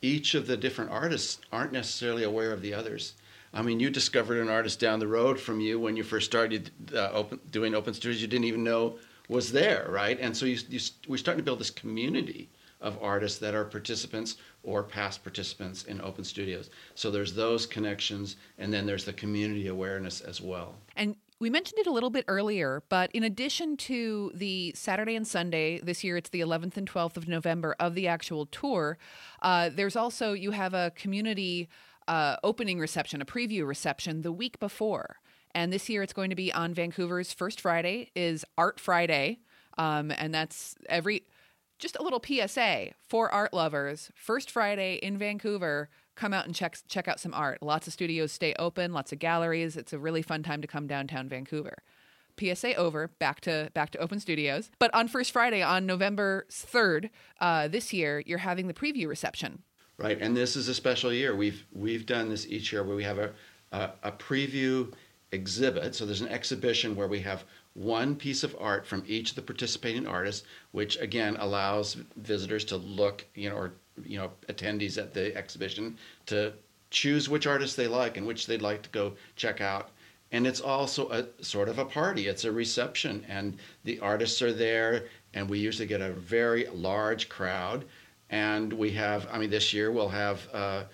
each 0.00 0.36
of 0.36 0.46
the 0.46 0.56
different 0.56 0.92
artists 0.92 1.40
aren't 1.50 1.72
necessarily 1.72 2.22
aware 2.22 2.52
of 2.52 2.62
the 2.62 2.72
others. 2.72 3.14
I 3.52 3.62
mean, 3.62 3.80
you 3.80 3.90
discovered 3.90 4.40
an 4.40 4.48
artist 4.48 4.78
down 4.78 5.00
the 5.00 5.08
road 5.08 5.40
from 5.40 5.58
you 5.58 5.80
when 5.80 5.96
you 5.96 6.04
first 6.04 6.26
started 6.26 6.70
uh, 6.94 7.10
open, 7.10 7.40
doing 7.50 7.74
open 7.74 7.94
studios 7.94 8.22
you 8.22 8.28
didn't 8.28 8.44
even 8.44 8.62
know 8.62 8.96
was 9.28 9.50
there, 9.50 9.88
right? 9.88 10.20
And 10.20 10.36
so 10.36 10.46
you, 10.46 10.60
you, 10.68 10.78
we're 11.08 11.16
starting 11.16 11.40
to 11.40 11.44
build 11.44 11.58
this 11.58 11.70
community 11.70 12.48
of 12.80 12.98
artists 13.02 13.38
that 13.38 13.54
are 13.54 13.64
participants 13.64 14.36
or 14.62 14.82
past 14.82 15.22
participants 15.22 15.84
in 15.84 16.00
open 16.00 16.24
studios. 16.24 16.70
So 16.94 17.10
there's 17.10 17.34
those 17.34 17.66
connections, 17.66 18.36
and 18.58 18.72
then 18.72 18.86
there's 18.86 19.04
the 19.04 19.12
community 19.12 19.68
awareness 19.68 20.20
as 20.20 20.40
well. 20.40 20.74
And 20.96 21.16
we 21.40 21.48
mentioned 21.48 21.78
it 21.78 21.86
a 21.86 21.90
little 21.90 22.10
bit 22.10 22.26
earlier, 22.28 22.82
but 22.90 23.10
in 23.12 23.24
addition 23.24 23.76
to 23.78 24.30
the 24.34 24.72
Saturday 24.74 25.16
and 25.16 25.26
Sunday, 25.26 25.80
this 25.80 26.04
year 26.04 26.18
it's 26.18 26.28
the 26.28 26.40
11th 26.40 26.76
and 26.76 26.90
12th 26.90 27.16
of 27.16 27.28
November 27.28 27.74
of 27.80 27.94
the 27.94 28.08
actual 28.08 28.44
tour, 28.46 28.98
uh, 29.40 29.70
there's 29.72 29.96
also, 29.96 30.34
you 30.34 30.50
have 30.50 30.74
a 30.74 30.92
community 30.94 31.68
uh, 32.08 32.36
opening 32.44 32.78
reception, 32.78 33.22
a 33.22 33.24
preview 33.24 33.66
reception 33.66 34.20
the 34.20 34.32
week 34.32 34.60
before. 34.60 35.16
And 35.54 35.72
this 35.72 35.88
year 35.88 36.02
it's 36.02 36.12
going 36.12 36.30
to 36.30 36.36
be 36.36 36.52
on 36.52 36.74
Vancouver's 36.74 37.32
first 37.32 37.60
Friday 37.60 38.10
is 38.14 38.44
Art 38.58 38.78
Friday. 38.78 39.38
Um, 39.78 40.10
and 40.10 40.34
that's 40.34 40.76
every, 40.88 41.22
just 41.80 41.96
a 41.96 42.02
little 42.02 42.22
PSA 42.24 42.92
for 43.08 43.30
art 43.30 43.52
lovers. 43.52 44.12
First 44.14 44.50
Friday 44.50 44.94
in 45.02 45.18
Vancouver, 45.18 45.88
come 46.14 46.32
out 46.32 46.46
and 46.46 46.54
check 46.54 46.76
check 46.88 47.08
out 47.08 47.18
some 47.18 47.34
art. 47.34 47.62
Lots 47.62 47.86
of 47.86 47.92
studios 47.92 48.30
stay 48.30 48.54
open, 48.58 48.92
lots 48.92 49.12
of 49.12 49.18
galleries. 49.18 49.76
It's 49.76 49.92
a 49.92 49.98
really 49.98 50.22
fun 50.22 50.42
time 50.42 50.60
to 50.62 50.68
come 50.68 50.86
downtown 50.86 51.28
Vancouver. 51.28 51.82
PSA 52.38 52.74
over, 52.76 53.08
back 53.18 53.40
to 53.42 53.70
back 53.74 53.90
to 53.90 53.98
open 53.98 54.20
studios. 54.20 54.70
But 54.78 54.94
on 54.94 55.08
First 55.08 55.32
Friday, 55.32 55.62
on 55.62 55.86
November 55.86 56.46
third, 56.50 57.10
uh, 57.40 57.68
this 57.68 57.92
year, 57.92 58.22
you're 58.24 58.38
having 58.38 58.68
the 58.68 58.74
preview 58.74 59.08
reception 59.08 59.62
Right, 60.00 60.18
and 60.18 60.34
this 60.34 60.56
is 60.56 60.68
a 60.68 60.74
special 60.74 61.12
year. 61.12 61.36
We've 61.36 61.66
we've 61.72 62.06
done 62.06 62.30
this 62.30 62.46
each 62.46 62.72
year 62.72 62.82
where 62.82 62.96
we 62.96 63.04
have 63.04 63.18
a, 63.18 63.32
a, 63.70 63.90
a 64.04 64.12
preview 64.12 64.94
exhibit. 65.30 65.94
So 65.94 66.06
there's 66.06 66.22
an 66.22 66.28
exhibition 66.28 66.96
where 66.96 67.06
we 67.06 67.20
have 67.20 67.44
one 67.74 68.16
piece 68.16 68.42
of 68.42 68.56
art 68.58 68.86
from 68.86 69.04
each 69.06 69.30
of 69.30 69.36
the 69.36 69.42
participating 69.42 70.06
artists, 70.06 70.46
which 70.72 70.98
again 70.98 71.36
allows 71.38 71.94
visitors 72.16 72.64
to 72.66 72.76
look, 72.76 73.24
you 73.34 73.48
know, 73.48 73.56
or 73.56 73.72
you 74.04 74.18
know, 74.18 74.30
attendees 74.48 74.98
at 74.98 75.14
the 75.14 75.36
exhibition 75.36 75.96
to 76.26 76.52
choose 76.90 77.28
which 77.28 77.46
artists 77.46 77.76
they 77.76 77.86
like 77.86 78.16
and 78.16 78.26
which 78.26 78.46
they'd 78.46 78.62
like 78.62 78.82
to 78.82 78.90
go 78.90 79.12
check 79.36 79.60
out. 79.60 79.90
And 80.32 80.46
it's 80.46 80.60
also 80.60 81.10
a 81.10 81.26
sort 81.42 81.68
of 81.68 81.78
a 81.78 81.84
party. 81.84 82.28
It's 82.28 82.44
a 82.44 82.52
reception, 82.52 83.24
and 83.28 83.58
the 83.84 83.98
artists 83.98 84.40
are 84.42 84.52
there, 84.52 85.06
and 85.34 85.48
we 85.48 85.58
usually 85.58 85.88
get 85.88 86.00
a 86.00 86.12
very 86.12 86.66
large 86.72 87.28
crowd. 87.28 87.84
And 88.30 88.72
we 88.72 88.92
have, 88.92 89.26
I 89.32 89.38
mean, 89.38 89.50
this 89.50 89.72
year 89.72 89.90
we'll 89.90 90.08
have 90.08 90.48
uh, 90.52 90.84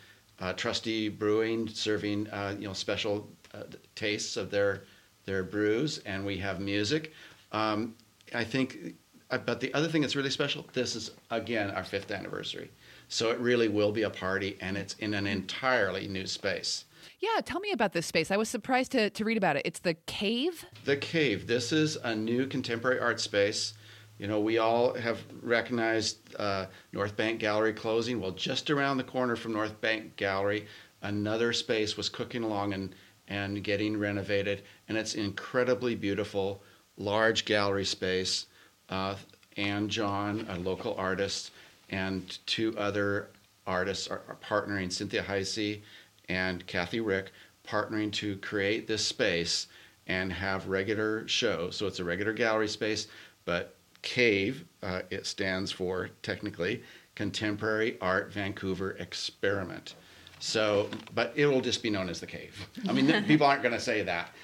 uh, 0.40 0.54
Trusty 0.54 1.10
Brewing 1.10 1.68
serving, 1.68 2.28
uh, 2.28 2.56
you 2.58 2.66
know, 2.66 2.72
special 2.72 3.28
uh, 3.52 3.64
tastes 3.94 4.38
of 4.38 4.50
their 4.50 4.84
their 5.26 5.42
brews, 5.42 5.98
and 5.98 6.24
we 6.24 6.38
have 6.38 6.60
music. 6.60 7.12
Um, 7.52 7.94
I 8.34 8.44
think, 8.44 8.94
uh, 9.30 9.38
but 9.38 9.60
the 9.60 9.72
other 9.74 9.88
thing 9.88 10.00
that's 10.00 10.16
really 10.16 10.30
special, 10.30 10.66
this 10.72 10.96
is 10.96 11.10
again 11.30 11.70
our 11.70 11.84
fifth 11.84 12.10
anniversary, 12.10 12.70
so 13.08 13.30
it 13.30 13.38
really 13.38 13.68
will 13.68 13.92
be 13.92 14.02
a 14.02 14.10
party, 14.10 14.56
and 14.60 14.76
it's 14.76 14.94
in 14.94 15.14
an 15.14 15.26
entirely 15.26 16.08
new 16.08 16.26
space. 16.26 16.84
Yeah, 17.20 17.40
tell 17.44 17.60
me 17.60 17.72
about 17.72 17.92
this 17.92 18.06
space. 18.06 18.30
I 18.30 18.36
was 18.36 18.48
surprised 18.48 18.92
to, 18.92 19.10
to 19.10 19.24
read 19.24 19.36
about 19.36 19.56
it. 19.56 19.62
It's 19.64 19.80
the 19.80 19.94
Cave. 19.94 20.64
The 20.84 20.96
Cave. 20.96 21.46
This 21.46 21.72
is 21.72 21.96
a 21.96 22.14
new 22.14 22.46
contemporary 22.46 22.98
art 22.98 23.20
space 23.20 23.74
you 24.18 24.26
know, 24.26 24.40
we 24.40 24.58
all 24.58 24.94
have 24.94 25.22
recognized 25.42 26.34
uh, 26.36 26.66
North 26.92 27.16
Bank 27.16 27.38
Gallery 27.38 27.74
closing. 27.74 28.20
Well, 28.20 28.30
just 28.30 28.70
around 28.70 28.96
the 28.96 29.04
corner 29.04 29.36
from 29.36 29.52
North 29.52 29.78
Bank 29.80 30.16
Gallery, 30.16 30.66
another 31.02 31.52
space 31.52 31.96
was 31.96 32.08
cooking 32.08 32.42
along 32.42 32.72
and, 32.72 32.94
and 33.28 33.62
getting 33.62 33.98
renovated. 33.98 34.62
And 34.88 34.96
it's 34.96 35.14
incredibly 35.14 35.94
beautiful, 35.94 36.62
large 36.96 37.44
gallery 37.44 37.84
space. 37.84 38.46
Uh, 38.88 39.16
Anne 39.56 39.88
John, 39.88 40.46
a 40.48 40.58
local 40.58 40.94
artist, 40.96 41.50
and 41.88 42.38
two 42.46 42.76
other 42.78 43.28
artists 43.66 44.08
are, 44.08 44.22
are 44.28 44.36
partnering, 44.36 44.92
Cynthia 44.92 45.22
Heisey 45.22 45.80
and 46.28 46.66
Kathy 46.66 47.00
Rick, 47.00 47.32
partnering 47.66 48.12
to 48.12 48.36
create 48.36 48.86
this 48.86 49.04
space 49.04 49.66
and 50.06 50.32
have 50.32 50.68
regular 50.68 51.26
shows. 51.26 51.76
So 51.76 51.86
it's 51.86 51.98
a 51.98 52.04
regular 52.04 52.32
gallery 52.32 52.68
space, 52.68 53.08
but 53.44 53.74
CAVE, 54.02 54.64
uh, 54.82 55.02
it 55.10 55.26
stands 55.26 55.72
for 55.72 56.10
technically 56.22 56.82
Contemporary 57.16 57.98
Art 58.00 58.32
Vancouver 58.32 58.92
Experiment. 58.92 59.94
So, 60.38 60.88
but 61.14 61.32
it 61.34 61.46
will 61.46 61.60
just 61.60 61.82
be 61.82 61.90
known 61.90 62.08
as 62.08 62.20
the 62.20 62.26
Cave. 62.26 62.68
I 62.88 62.92
mean, 62.92 63.24
people 63.24 63.46
aren't 63.46 63.62
going 63.62 63.74
to 63.74 63.80
say 63.80 64.02
that, 64.02 64.34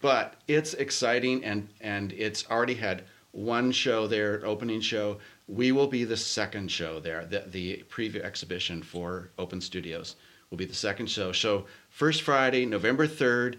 but 0.00 0.34
it's 0.46 0.74
exciting 0.74 1.44
and 1.44 1.68
and 1.80 2.12
it's 2.12 2.48
already 2.50 2.74
had 2.74 3.04
one 3.32 3.70
show 3.72 4.06
there, 4.06 4.44
opening 4.44 4.80
show. 4.80 5.18
We 5.46 5.72
will 5.72 5.86
be 5.86 6.04
the 6.04 6.16
second 6.16 6.70
show 6.70 7.00
there. 7.00 7.24
The, 7.24 7.44
the 7.46 7.84
preview 7.88 8.22
exhibition 8.22 8.82
for 8.82 9.30
Open 9.38 9.60
Studios 9.60 10.16
will 10.50 10.58
be 10.58 10.64
the 10.64 10.74
second 10.74 11.08
show. 11.08 11.32
So, 11.32 11.66
first 11.90 12.22
Friday, 12.22 12.66
November 12.66 13.06
3rd, 13.06 13.58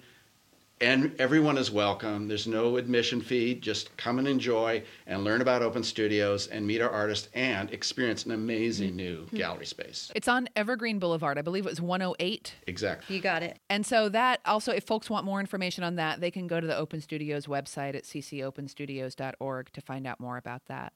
and 0.81 1.15
everyone 1.19 1.57
is 1.57 1.69
welcome. 1.69 2.27
There's 2.27 2.47
no 2.47 2.77
admission 2.77 3.21
fee. 3.21 3.53
Just 3.55 3.95
come 3.97 4.17
and 4.17 4.27
enjoy 4.27 4.83
and 5.05 5.23
learn 5.23 5.41
about 5.41 5.61
Open 5.61 5.83
Studios 5.83 6.47
and 6.47 6.65
meet 6.65 6.81
our 6.81 6.89
artists 6.89 7.29
and 7.35 7.71
experience 7.71 8.25
an 8.25 8.31
amazing 8.31 8.95
new 8.95 9.25
mm-hmm. 9.25 9.37
gallery 9.37 9.67
space. 9.67 10.11
It's 10.15 10.27
on 10.27 10.49
Evergreen 10.55 10.97
Boulevard. 10.97 11.37
I 11.37 11.43
believe 11.43 11.65
it 11.67 11.69
was 11.69 11.79
108. 11.79 12.55
Exactly. 12.65 13.15
You 13.15 13.21
got 13.21 13.43
it. 13.43 13.59
And 13.69 13.85
so 13.85 14.09
that 14.09 14.41
also, 14.45 14.71
if 14.71 14.83
folks 14.83 15.09
want 15.09 15.23
more 15.23 15.39
information 15.39 15.83
on 15.83 15.95
that, 15.97 16.19
they 16.19 16.31
can 16.31 16.47
go 16.47 16.59
to 16.59 16.65
the 16.65 16.75
Open 16.75 16.99
Studios 16.99 17.45
website 17.45 17.95
at 17.95 18.03
ccopenstudios.org 18.03 19.71
to 19.73 19.81
find 19.81 20.07
out 20.07 20.19
more 20.19 20.37
about 20.37 20.65
that. 20.65 20.93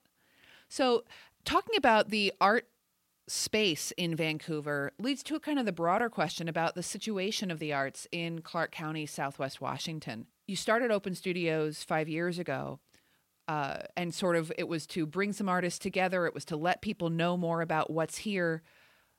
So, 0.67 1.03
talking 1.45 1.75
about 1.77 2.09
the 2.09 2.33
art 2.41 2.67
space 3.27 3.91
in 3.97 4.15
Vancouver 4.15 4.91
leads 4.99 5.23
to 5.23 5.35
a 5.35 5.39
kind 5.39 5.57
of 5.57 5.65
the 5.65 5.71
broader 5.71 6.09
question 6.09 6.47
about 6.47 6.75
the 6.75 6.83
situation 6.83 7.49
of 7.49 7.59
the 7.59 7.73
arts 7.73 8.07
in 8.11 8.41
Clark 8.41 8.71
County, 8.71 9.05
Southwest 9.05 9.61
Washington. 9.61 10.27
You 10.47 10.55
started 10.55 10.91
Open 10.91 11.15
Studios 11.15 11.83
five 11.83 12.07
years 12.07 12.37
ago, 12.37 12.79
uh, 13.47 13.77
and 13.97 14.13
sort 14.13 14.35
of 14.35 14.51
it 14.57 14.67
was 14.67 14.85
to 14.87 15.05
bring 15.05 15.33
some 15.33 15.49
artists 15.49 15.79
together, 15.79 16.25
it 16.25 16.33
was 16.33 16.45
to 16.45 16.57
let 16.57 16.81
people 16.81 17.09
know 17.09 17.35
more 17.35 17.61
about 17.61 17.89
what's 17.89 18.17
here. 18.17 18.61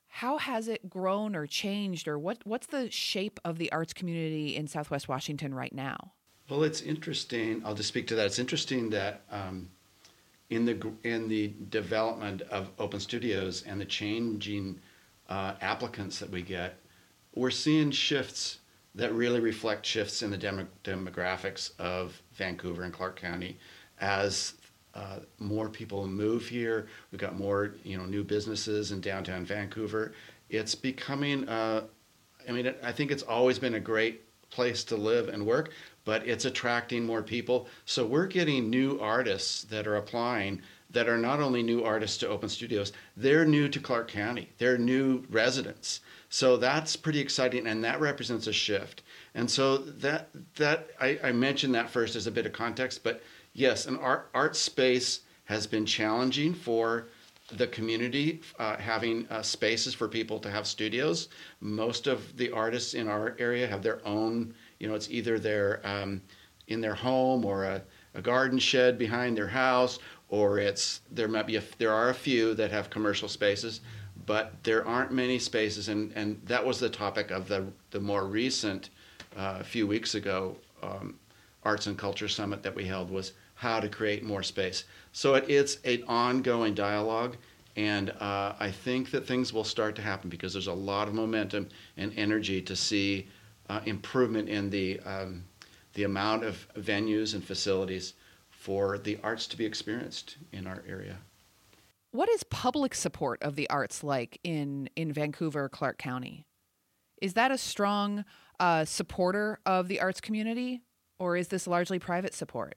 How 0.07 0.37
has 0.37 0.69
it 0.69 0.89
grown 0.89 1.35
or 1.35 1.45
changed, 1.45 2.07
or 2.07 2.17
what, 2.17 2.39
what's 2.45 2.67
the 2.67 2.89
shape 2.89 3.41
of 3.43 3.57
the 3.57 3.71
arts 3.73 3.93
community 3.93 4.55
in 4.55 4.67
Southwest 4.67 5.09
Washington 5.09 5.53
right 5.53 5.73
now? 5.73 6.13
Well, 6.49 6.63
it's 6.63 6.81
interesting. 6.81 7.61
I'll 7.65 7.75
just 7.75 7.89
speak 7.89 8.07
to 8.07 8.15
that. 8.15 8.25
It's 8.25 8.39
interesting 8.39 8.89
that 8.91 9.23
um, 9.29 9.69
in 10.49 10.65
the 10.65 10.91
in 11.03 11.27
the 11.27 11.53
development 11.69 12.41
of 12.43 12.69
open 12.79 12.99
studios 12.99 13.63
and 13.67 13.79
the 13.79 13.85
changing 13.85 14.79
uh, 15.29 15.53
applicants 15.61 16.19
that 16.19 16.29
we 16.29 16.41
get, 16.41 16.79
we're 17.35 17.51
seeing 17.51 17.91
shifts 17.91 18.59
that 18.95 19.13
really 19.13 19.39
reflect 19.39 19.85
shifts 19.85 20.23
in 20.23 20.31
the 20.31 20.37
demo- 20.37 20.67
demographics 20.83 21.77
of 21.79 22.19
Vancouver 22.33 22.83
and 22.83 22.93
Clark 22.93 23.19
County 23.19 23.57
as 23.99 24.53
uh, 24.95 25.19
more 25.37 25.69
people 25.69 26.07
move 26.07 26.47
here. 26.47 26.87
We've 27.11 27.21
got 27.21 27.37
more 27.37 27.75
you 27.83 27.97
know 27.97 28.05
new 28.05 28.23
businesses 28.23 28.91
in 28.91 29.01
downtown 29.01 29.45
Vancouver. 29.45 30.13
It's 30.49 30.75
becoming. 30.75 31.47
Uh, 31.47 31.83
I 32.47 32.53
mean, 32.53 32.73
I 32.81 32.93
think 32.93 33.11
it's 33.11 33.23
always 33.23 33.59
been 33.59 33.75
a 33.75 33.79
great 33.79 34.23
place 34.49 34.85
to 34.85 34.95
live 34.95 35.27
and 35.27 35.45
work, 35.45 35.71
but 36.07 36.25
it's 36.25 36.45
attracting 36.45 37.05
more 37.05 37.21
people. 37.21 37.67
So 37.83 38.05
we're 38.05 38.27
getting 38.27 38.69
new 38.69 38.97
artists 39.01 39.65
that 39.65 39.85
are 39.85 39.97
applying 39.97 40.61
that 40.89 41.09
are 41.09 41.17
not 41.17 41.41
only 41.41 41.61
new 41.61 41.83
artists 41.83 42.17
to 42.19 42.29
Open 42.29 42.47
Studios, 42.47 42.93
they're 43.17 43.43
new 43.43 43.67
to 43.67 43.79
Clark 43.81 44.07
County. 44.07 44.47
They're 44.57 44.77
new 44.77 45.25
residents. 45.29 45.99
So 46.29 46.55
that's 46.55 46.95
pretty 46.95 47.19
exciting, 47.19 47.67
and 47.67 47.83
that 47.83 47.99
represents 47.99 48.47
a 48.47 48.53
shift. 48.53 49.01
And 49.35 49.51
so 49.51 49.75
that 49.75 50.29
that 50.55 50.91
I, 50.97 51.19
I 51.21 51.31
mentioned 51.33 51.75
that 51.75 51.89
first 51.89 52.15
as 52.15 52.25
a 52.25 52.31
bit 52.31 52.45
of 52.45 52.53
context, 52.53 53.03
but 53.03 53.21
yes, 53.51 53.85
an 53.85 53.97
art 53.97 54.29
art 54.33 54.55
space 54.55 55.19
has 55.43 55.67
been 55.67 55.85
challenging 55.85 56.53
for 56.53 57.07
the 57.53 57.67
community 57.67 58.41
uh, 58.59 58.75
having 58.77 59.27
uh, 59.29 59.41
spaces 59.41 59.93
for 59.93 60.07
people 60.07 60.39
to 60.39 60.51
have 60.51 60.67
studios. 60.67 61.29
Most 61.61 62.07
of 62.07 62.35
the 62.37 62.51
artists 62.51 62.93
in 62.93 63.07
our 63.07 63.35
area 63.39 63.67
have 63.67 63.83
their 63.83 64.05
own. 64.05 64.53
You 64.79 64.87
know, 64.87 64.95
it's 64.95 65.09
either 65.09 65.39
their 65.39 65.81
um, 65.85 66.21
in 66.67 66.81
their 66.81 66.95
home 66.95 67.45
or 67.45 67.63
a, 67.63 67.81
a 68.13 68.21
garden 68.21 68.59
shed 68.59 68.97
behind 68.97 69.37
their 69.37 69.47
house, 69.47 69.99
or 70.29 70.59
it's 70.59 71.01
there 71.11 71.27
might 71.27 71.47
be 71.47 71.55
a, 71.55 71.63
there 71.77 71.93
are 71.93 72.09
a 72.09 72.13
few 72.13 72.53
that 72.55 72.71
have 72.71 72.89
commercial 72.89 73.27
spaces, 73.27 73.81
but 74.25 74.53
there 74.63 74.85
aren't 74.85 75.11
many 75.11 75.39
spaces, 75.39 75.87
and, 75.89 76.11
and 76.15 76.41
that 76.45 76.65
was 76.65 76.79
the 76.79 76.89
topic 76.89 77.31
of 77.31 77.47
the 77.47 77.65
the 77.91 77.99
more 77.99 78.25
recent 78.25 78.89
uh, 79.35 79.63
few 79.63 79.87
weeks 79.87 80.15
ago 80.15 80.55
um, 80.81 81.17
Arts 81.63 81.87
and 81.87 81.97
Culture 81.97 82.27
Summit 82.27 82.63
that 82.63 82.75
we 82.75 82.85
held 82.85 83.09
was 83.09 83.33
how 83.55 83.79
to 83.79 83.89
create 83.89 84.23
more 84.23 84.43
space. 84.43 84.83
So 85.11 85.35
it, 85.35 85.49
it's 85.49 85.77
an 85.83 86.03
ongoing 86.07 86.73
dialogue, 86.73 87.37
and 87.75 88.11
uh, 88.19 88.53
I 88.59 88.71
think 88.71 89.11
that 89.11 89.25
things 89.25 89.53
will 89.53 89.63
start 89.63 89.95
to 89.95 90.01
happen 90.01 90.29
because 90.29 90.53
there's 90.53 90.67
a 90.67 90.73
lot 90.73 91.07
of 91.07 91.13
momentum 91.13 91.69
and 91.95 92.13
energy 92.15 92.61
to 92.61 92.75
see 92.75 93.27
uh, 93.69 93.81
improvement 93.85 94.49
in 94.49 94.69
the 94.69 94.99
um, 95.01 95.43
the 95.93 96.03
amount 96.03 96.43
of 96.43 96.67
venues 96.75 97.33
and 97.33 97.43
facilities 97.43 98.13
for 98.49 98.97
the 98.97 99.17
arts 99.23 99.47
to 99.47 99.57
be 99.57 99.65
experienced 99.65 100.37
in 100.51 100.67
our 100.67 100.83
area. 100.87 101.17
What 102.11 102.29
is 102.29 102.43
public 102.43 102.93
support 102.93 103.41
of 103.41 103.55
the 103.55 103.69
arts 103.69 104.03
like 104.03 104.39
in 104.43 104.89
in 104.95 105.11
Vancouver, 105.11 105.69
Clark 105.69 105.97
County? 105.97 106.45
Is 107.21 107.33
that 107.33 107.51
a 107.51 107.57
strong 107.57 108.25
uh, 108.59 108.85
supporter 108.85 109.59
of 109.65 109.87
the 109.87 109.99
arts 109.99 110.21
community, 110.21 110.81
or 111.19 111.35
is 111.35 111.47
this 111.47 111.67
largely 111.67 111.99
private 111.99 112.33
support? 112.33 112.75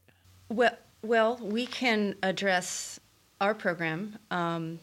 Well, 0.48 0.76
well, 1.02 1.38
we 1.42 1.66
can 1.66 2.16
address 2.22 3.00
our 3.40 3.54
program, 3.54 4.18
um, 4.30 4.78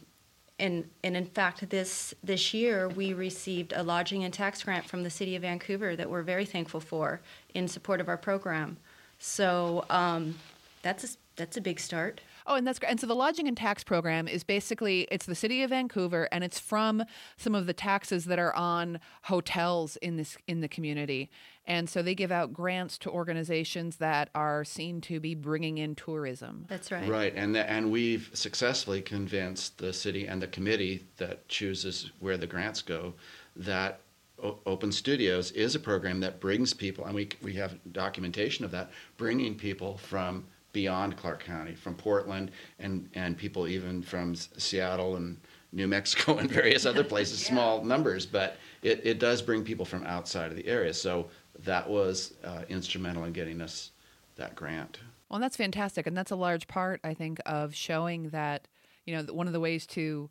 and 0.58 0.88
and 1.04 1.16
in 1.16 1.26
fact, 1.26 1.68
this 1.70 2.14
this 2.22 2.52
year 2.52 2.88
we 2.88 3.12
received 3.12 3.72
a 3.74 3.82
lodging 3.82 4.24
and 4.24 4.34
tax 4.34 4.62
grant 4.62 4.86
from 4.86 5.02
the 5.02 5.10
city 5.10 5.36
of 5.36 5.42
Vancouver 5.42 5.96
that 5.96 6.10
we're 6.10 6.22
very 6.22 6.44
thankful 6.44 6.80
for 6.80 7.20
in 7.54 7.68
support 7.68 8.00
of 8.00 8.08
our 8.08 8.16
program. 8.16 8.76
So 9.18 9.84
um, 9.90 10.36
that's 10.82 11.04
a, 11.04 11.16
that's 11.36 11.56
a 11.56 11.60
big 11.60 11.80
start. 11.80 12.20
Oh, 12.46 12.54
and 12.54 12.66
that's 12.66 12.78
great. 12.78 12.90
And 12.90 12.98
so 12.98 13.06
the 13.06 13.14
lodging 13.14 13.46
and 13.46 13.56
tax 13.56 13.84
program 13.84 14.26
is 14.26 14.42
basically 14.42 15.06
it's 15.10 15.26
the 15.26 15.34
city 15.34 15.62
of 15.62 15.70
Vancouver, 15.70 16.28
and 16.32 16.42
it's 16.42 16.58
from 16.58 17.04
some 17.36 17.54
of 17.54 17.66
the 17.66 17.74
taxes 17.74 18.24
that 18.24 18.38
are 18.38 18.54
on 18.54 19.00
hotels 19.24 19.96
in 19.96 20.16
this 20.16 20.36
in 20.46 20.60
the 20.60 20.68
community. 20.68 21.30
And 21.68 21.88
so 21.88 22.02
they 22.02 22.14
give 22.14 22.32
out 22.32 22.52
grants 22.54 22.96
to 22.98 23.10
organizations 23.10 23.96
that 23.96 24.30
are 24.34 24.64
seen 24.64 25.02
to 25.02 25.20
be 25.20 25.34
bringing 25.34 25.76
in 25.78 25.94
tourism. 25.94 26.64
That's 26.66 26.90
right. 26.90 27.06
Right, 27.06 27.34
and 27.36 27.54
the, 27.54 27.70
and 27.70 27.92
we've 27.92 28.30
successfully 28.32 29.02
convinced 29.02 29.76
the 29.76 29.92
city 29.92 30.26
and 30.26 30.40
the 30.40 30.46
committee 30.48 31.04
that 31.18 31.46
chooses 31.46 32.10
where 32.20 32.38
the 32.38 32.46
grants 32.46 32.80
go 32.80 33.12
that 33.54 34.00
o- 34.42 34.58
Open 34.64 34.90
Studios 34.90 35.50
is 35.50 35.74
a 35.74 35.80
program 35.80 36.20
that 36.20 36.40
brings 36.40 36.72
people, 36.72 37.04
and 37.04 37.14
we 37.14 37.28
we 37.42 37.52
have 37.54 37.76
documentation 37.92 38.64
of 38.64 38.70
that, 38.70 38.90
bringing 39.18 39.54
people 39.54 39.98
from 39.98 40.46
beyond 40.72 41.16
Clark 41.18 41.44
County, 41.44 41.74
from 41.74 41.94
Portland, 41.94 42.50
and 42.78 43.10
and 43.14 43.36
people 43.36 43.68
even 43.68 44.00
from 44.00 44.34
Seattle 44.34 45.16
and 45.16 45.36
New 45.72 45.86
Mexico 45.86 46.38
and 46.38 46.50
various 46.50 46.86
other 46.86 47.04
places, 47.04 47.42
Yeah. 47.46 47.48
small 47.52 47.84
numbers, 47.84 48.24
but 48.24 48.56
it, 48.82 49.00
it 49.04 49.18
does 49.18 49.42
bring 49.42 49.64
people 49.64 49.84
from 49.84 50.04
outside 50.06 50.50
of 50.50 50.56
the 50.56 50.66
area. 50.66 50.94
So 50.94 51.26
that 51.64 51.88
was 51.88 52.34
uh, 52.44 52.62
instrumental 52.68 53.24
in 53.24 53.32
getting 53.32 53.60
us 53.60 53.92
that 54.36 54.54
grant. 54.54 55.00
Well, 55.28 55.40
that's 55.40 55.56
fantastic, 55.56 56.06
and 56.06 56.16
that's 56.16 56.30
a 56.30 56.36
large 56.36 56.68
part, 56.68 57.00
I 57.04 57.14
think, 57.14 57.40
of 57.44 57.74
showing 57.74 58.30
that 58.30 58.68
you 59.04 59.16
know 59.16 59.32
one 59.32 59.46
of 59.46 59.52
the 59.52 59.60
ways 59.60 59.86
to 59.88 60.30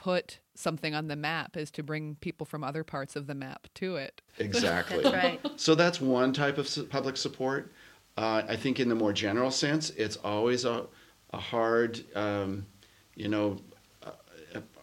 put 0.00 0.38
something 0.54 0.94
on 0.94 1.08
the 1.08 1.16
map 1.16 1.58
is 1.58 1.70
to 1.70 1.82
bring 1.82 2.14
people 2.16 2.46
from 2.46 2.64
other 2.64 2.82
parts 2.82 3.16
of 3.16 3.26
the 3.26 3.34
map 3.34 3.66
to 3.74 3.96
it. 3.96 4.22
Exactly. 4.38 5.02
That's 5.02 5.14
right. 5.14 5.40
So 5.56 5.74
that's 5.74 6.00
one 6.00 6.32
type 6.32 6.56
of 6.56 6.88
public 6.88 7.18
support. 7.18 7.70
Uh, 8.16 8.42
I 8.48 8.56
think 8.56 8.80
in 8.80 8.88
the 8.88 8.94
more 8.94 9.12
general 9.12 9.50
sense, 9.50 9.90
it's 9.90 10.16
always 10.16 10.64
a, 10.64 10.86
a 11.34 11.38
hard, 11.38 12.02
um, 12.16 12.66
you 13.14 13.28
know, 13.28 13.58
uh, 14.02 14.12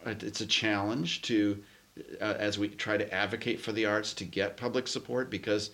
it's 0.06 0.40
a 0.40 0.46
challenge 0.46 1.22
to, 1.22 1.62
uh, 2.20 2.34
as 2.38 2.58
we 2.58 2.68
try 2.68 2.96
to 2.96 3.14
advocate 3.14 3.60
for 3.60 3.72
the 3.72 3.86
arts, 3.86 4.12
to 4.14 4.24
get 4.24 4.56
public 4.56 4.88
support 4.88 5.30
because 5.30 5.70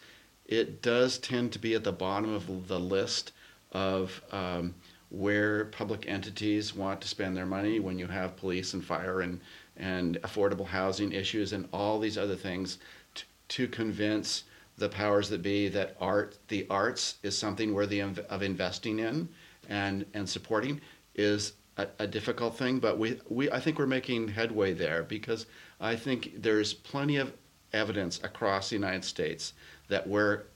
it 0.46 0.82
does 0.82 1.18
tend 1.18 1.52
to 1.52 1.58
be 1.58 1.74
at 1.74 1.84
the 1.84 1.92
bottom 1.92 2.32
of 2.32 2.68
the 2.68 2.78
list 2.78 3.32
of 3.72 4.22
um, 4.30 4.74
where 5.10 5.66
public 5.66 6.08
entities 6.08 6.74
want 6.74 7.00
to 7.00 7.08
spend 7.08 7.36
their 7.36 7.46
money 7.46 7.80
when 7.80 7.98
you 7.98 8.06
have 8.06 8.36
police 8.36 8.74
and 8.74 8.84
fire 8.84 9.20
and, 9.20 9.40
and 9.76 10.20
affordable 10.22 10.66
housing 10.66 11.12
issues 11.12 11.52
and 11.52 11.68
all 11.72 11.98
these 11.98 12.18
other 12.18 12.36
things 12.36 12.78
t- 13.14 13.24
to 13.48 13.68
convince 13.68 14.44
the 14.76 14.88
powers 14.88 15.28
that 15.28 15.42
be 15.42 15.68
that 15.68 15.96
art, 16.00 16.36
the 16.48 16.66
arts, 16.68 17.16
is 17.22 17.36
something 17.36 17.72
worthy 17.72 18.00
of, 18.00 18.42
investing 18.42 18.98
in 18.98 19.28
and 19.68 20.04
and 20.14 20.28
supporting 20.28 20.80
is 21.14 21.52
a, 21.76 21.86
a 22.00 22.06
difficult 22.06 22.56
thing. 22.56 22.78
But 22.78 22.98
we 22.98 23.20
we 23.28 23.50
I 23.50 23.60
think 23.60 23.78
we're 23.78 23.86
making 23.86 24.28
headway 24.28 24.72
there 24.72 25.04
because 25.04 25.46
I 25.80 25.96
think 25.96 26.42
there's 26.42 26.72
plenty 26.72 27.16
of 27.16 27.32
evidence 27.72 28.20
across 28.22 28.70
the 28.70 28.76
United 28.76 29.04
States 29.04 29.52
that 29.88 30.06
where 30.06 30.46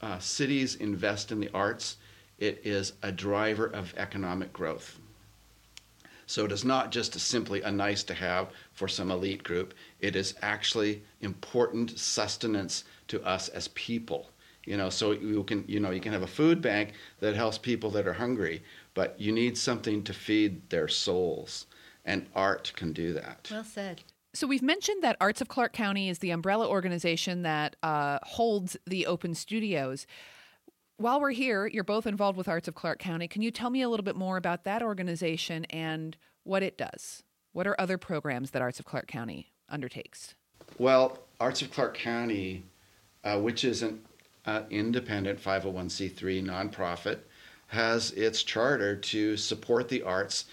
uh, 0.00 0.18
cities 0.18 0.76
invest 0.76 1.32
in 1.32 1.40
the 1.40 1.50
arts, 1.54 1.96
it 2.38 2.60
is 2.64 2.92
a 3.02 3.10
driver 3.10 3.66
of 3.66 3.94
economic 3.96 4.52
growth. 4.52 4.98
So 6.26 6.44
it 6.44 6.52
is 6.52 6.64
not 6.64 6.92
just 6.92 7.18
simply 7.18 7.62
a 7.62 7.70
nice 7.70 8.02
to 8.04 8.14
have 8.14 8.50
for 8.72 8.86
some 8.86 9.10
elite 9.10 9.42
group. 9.42 9.72
It 10.00 10.14
is 10.14 10.34
actually 10.42 11.02
important 11.22 11.98
sustenance 11.98 12.84
to 13.08 13.22
us 13.22 13.48
as 13.48 13.68
people. 13.68 14.30
You 14.66 14.76
know, 14.76 14.90
so 14.90 15.12
you 15.12 15.42
can 15.44 15.64
you 15.66 15.80
know 15.80 15.90
you 15.90 16.00
can 16.00 16.12
have 16.12 16.22
a 16.22 16.26
food 16.26 16.60
bank 16.60 16.92
that 17.20 17.34
helps 17.34 17.56
people 17.56 17.90
that 17.92 18.06
are 18.06 18.12
hungry, 18.12 18.62
but 18.92 19.18
you 19.18 19.32
need 19.32 19.56
something 19.56 20.04
to 20.04 20.12
feed 20.12 20.68
their 20.68 20.88
souls, 20.88 21.64
and 22.04 22.26
art 22.34 22.74
can 22.76 22.92
do 22.92 23.14
that. 23.14 23.48
Well 23.50 23.64
said. 23.64 24.02
So 24.34 24.46
we've 24.46 24.62
mentioned 24.62 25.02
that 25.02 25.16
Arts 25.20 25.40
of 25.40 25.48
Clark 25.48 25.72
County 25.72 26.08
is 26.08 26.18
the 26.18 26.30
umbrella 26.30 26.68
organization 26.68 27.42
that 27.42 27.76
uh, 27.82 28.18
holds 28.22 28.76
the 28.86 29.06
open 29.06 29.34
studios. 29.34 30.06
While 30.98 31.20
we're 31.20 31.30
here, 31.30 31.66
you're 31.66 31.84
both 31.84 32.06
involved 32.06 32.36
with 32.36 32.48
Arts 32.48 32.68
of 32.68 32.74
Clark 32.74 32.98
County. 32.98 33.26
Can 33.26 33.40
you 33.40 33.50
tell 33.50 33.70
me 33.70 33.82
a 33.82 33.88
little 33.88 34.04
bit 34.04 34.16
more 34.16 34.36
about 34.36 34.64
that 34.64 34.82
organization 34.82 35.64
and 35.66 36.16
what 36.44 36.62
it 36.62 36.76
does? 36.76 37.22
What 37.52 37.66
are 37.66 37.80
other 37.80 37.96
programs 37.96 38.50
that 38.50 38.60
Arts 38.60 38.78
of 38.78 38.84
Clark 38.84 39.06
County 39.06 39.52
undertakes? 39.68 40.34
Well, 40.76 41.18
Arts 41.40 41.62
of 41.62 41.70
Clark 41.70 41.96
County, 41.96 42.64
uh, 43.24 43.40
which 43.40 43.64
is 43.64 43.82
an 43.82 44.02
uh, 44.44 44.62
independent 44.68 45.42
501c3 45.42 46.44
nonprofit, 46.44 47.20
has 47.68 48.10
its 48.12 48.42
charter 48.42 48.94
to 48.94 49.36
support 49.36 49.88
the 49.88 50.02
arts 50.02 50.46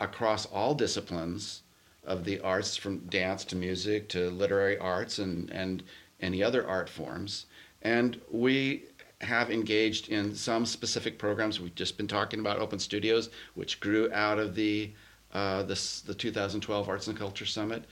across 0.00 0.46
all 0.46 0.74
disciplines 0.74 1.62
of 2.04 2.24
the 2.24 2.40
arts, 2.40 2.76
from 2.76 2.98
dance 3.06 3.44
to 3.46 3.56
music 3.56 4.08
to 4.08 4.30
literary 4.30 4.78
arts 4.78 5.18
and, 5.18 5.50
and 5.50 5.82
any 6.20 6.42
other 6.42 6.66
art 6.66 6.88
forms. 6.88 7.46
And 7.82 8.20
we 8.30 8.84
have 9.20 9.50
engaged 9.50 10.08
in 10.08 10.34
some 10.34 10.66
specific 10.66 11.18
programs. 11.18 11.60
We've 11.60 11.74
just 11.74 11.96
been 11.96 12.08
talking 12.08 12.40
about 12.40 12.58
Open 12.58 12.78
Studios, 12.78 13.30
which 13.54 13.80
grew 13.80 14.12
out 14.12 14.38
of 14.38 14.54
the 14.54 14.92
uh, 15.32 15.62
the 15.62 15.74
2012 16.14 16.88
Arts 16.88 17.06
and 17.06 17.16
Culture 17.16 17.46
Summit. 17.46 17.84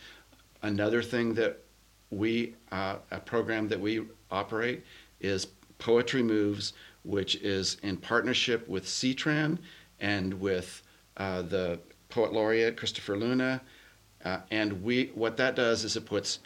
Another 0.62 1.02
thing 1.02 1.32
that 1.34 1.62
we 2.10 2.54
uh, 2.72 2.96
a 3.10 3.20
program 3.20 3.68
that 3.68 3.80
we 3.80 4.02
operate 4.30 4.84
is 5.20 5.46
Poetry 5.78 6.22
Moves, 6.22 6.72
which 7.04 7.36
is 7.36 7.78
in 7.82 7.96
partnership 7.96 8.68
with 8.68 8.84
CTRAN 8.84 9.58
and 10.00 10.34
with 10.34 10.82
uh, 11.16 11.42
the 11.42 11.78
poet 12.08 12.32
laureate 12.32 12.76
Christopher 12.76 13.16
Luna. 13.16 13.60
Uh, 14.24 14.38
and 14.50 14.82
we 14.82 15.10
what 15.14 15.36
that 15.36 15.56
does 15.56 15.84
is 15.84 15.96
it 15.96 16.06
puts 16.06 16.40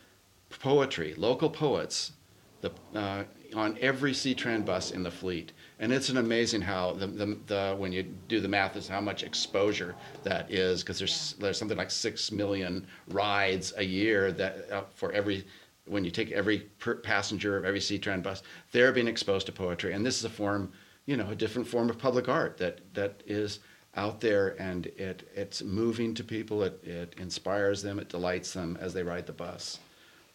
poetry, 0.61 1.15
local 1.17 1.51
poets, 1.51 2.13
the, 2.61 2.71
uh, 2.95 3.25
on 3.55 3.77
every 3.81 4.13
CTRAN 4.13 4.65
bus 4.65 4.91
in 4.91 5.03
the 5.03 5.11
fleet. 5.11 5.53
And 5.79 5.93
it's 5.93 6.09
an 6.09 6.17
amazing 6.17 6.61
how 6.61 6.93
the, 6.93 7.07
the, 7.07 7.39
the 7.47 7.75
when 7.77 7.93
you 7.93 8.05
do 8.29 8.41
the 8.41 8.49
math 8.49 8.77
is 8.77 8.89
how 8.89 9.01
much 9.01 9.23
exposure 9.23 9.95
that 10.23 10.51
is 10.51 10.83
because 10.83 10.99
there's 10.99 11.35
there's 11.39 11.59
something 11.59 11.77
like 11.77 11.91
six 11.91 12.33
million 12.33 12.87
rides 13.09 13.75
a 13.77 13.83
year 13.83 14.33
that 14.33 14.71
uh, 14.71 14.83
for 14.95 15.13
every 15.13 15.45
when 15.87 16.05
you 16.05 16.11
take 16.11 16.31
every 16.33 16.61
per 16.79 16.95
passenger 16.95 17.57
of 17.57 17.65
every 17.65 17.81
CTRAN 17.81 18.23
bus 18.23 18.43
they're 18.73 18.93
being 18.93 19.09
exposed 19.09 19.47
to 19.47 19.53
poetry 19.53 19.93
and 19.93 20.07
this 20.07 20.17
is 20.17 20.25
a 20.25 20.31
form 20.31 20.73
you 21.07 21.17
know 21.17 21.29
a 21.29 21.35
different 21.35 21.69
form 21.69 21.91
of 21.91 21.99
public 21.99 22.29
art 22.29 22.57
that 22.57 22.81
that 22.95 23.23
is 23.27 23.59
out 23.97 24.21
there 24.21 24.61
and 24.61 24.87
it 24.87 25.29
it's 25.35 25.63
moving 25.63 26.15
to 26.15 26.25
people 26.25 26.63
it, 26.63 26.83
it 26.85 27.15
inspires 27.19 27.83
them 27.83 27.99
it 27.99 28.09
delights 28.09 28.53
them 28.53 28.77
as 28.81 28.93
they 28.93 29.03
ride 29.03 29.27
the 29.27 29.33
bus. 29.33 29.79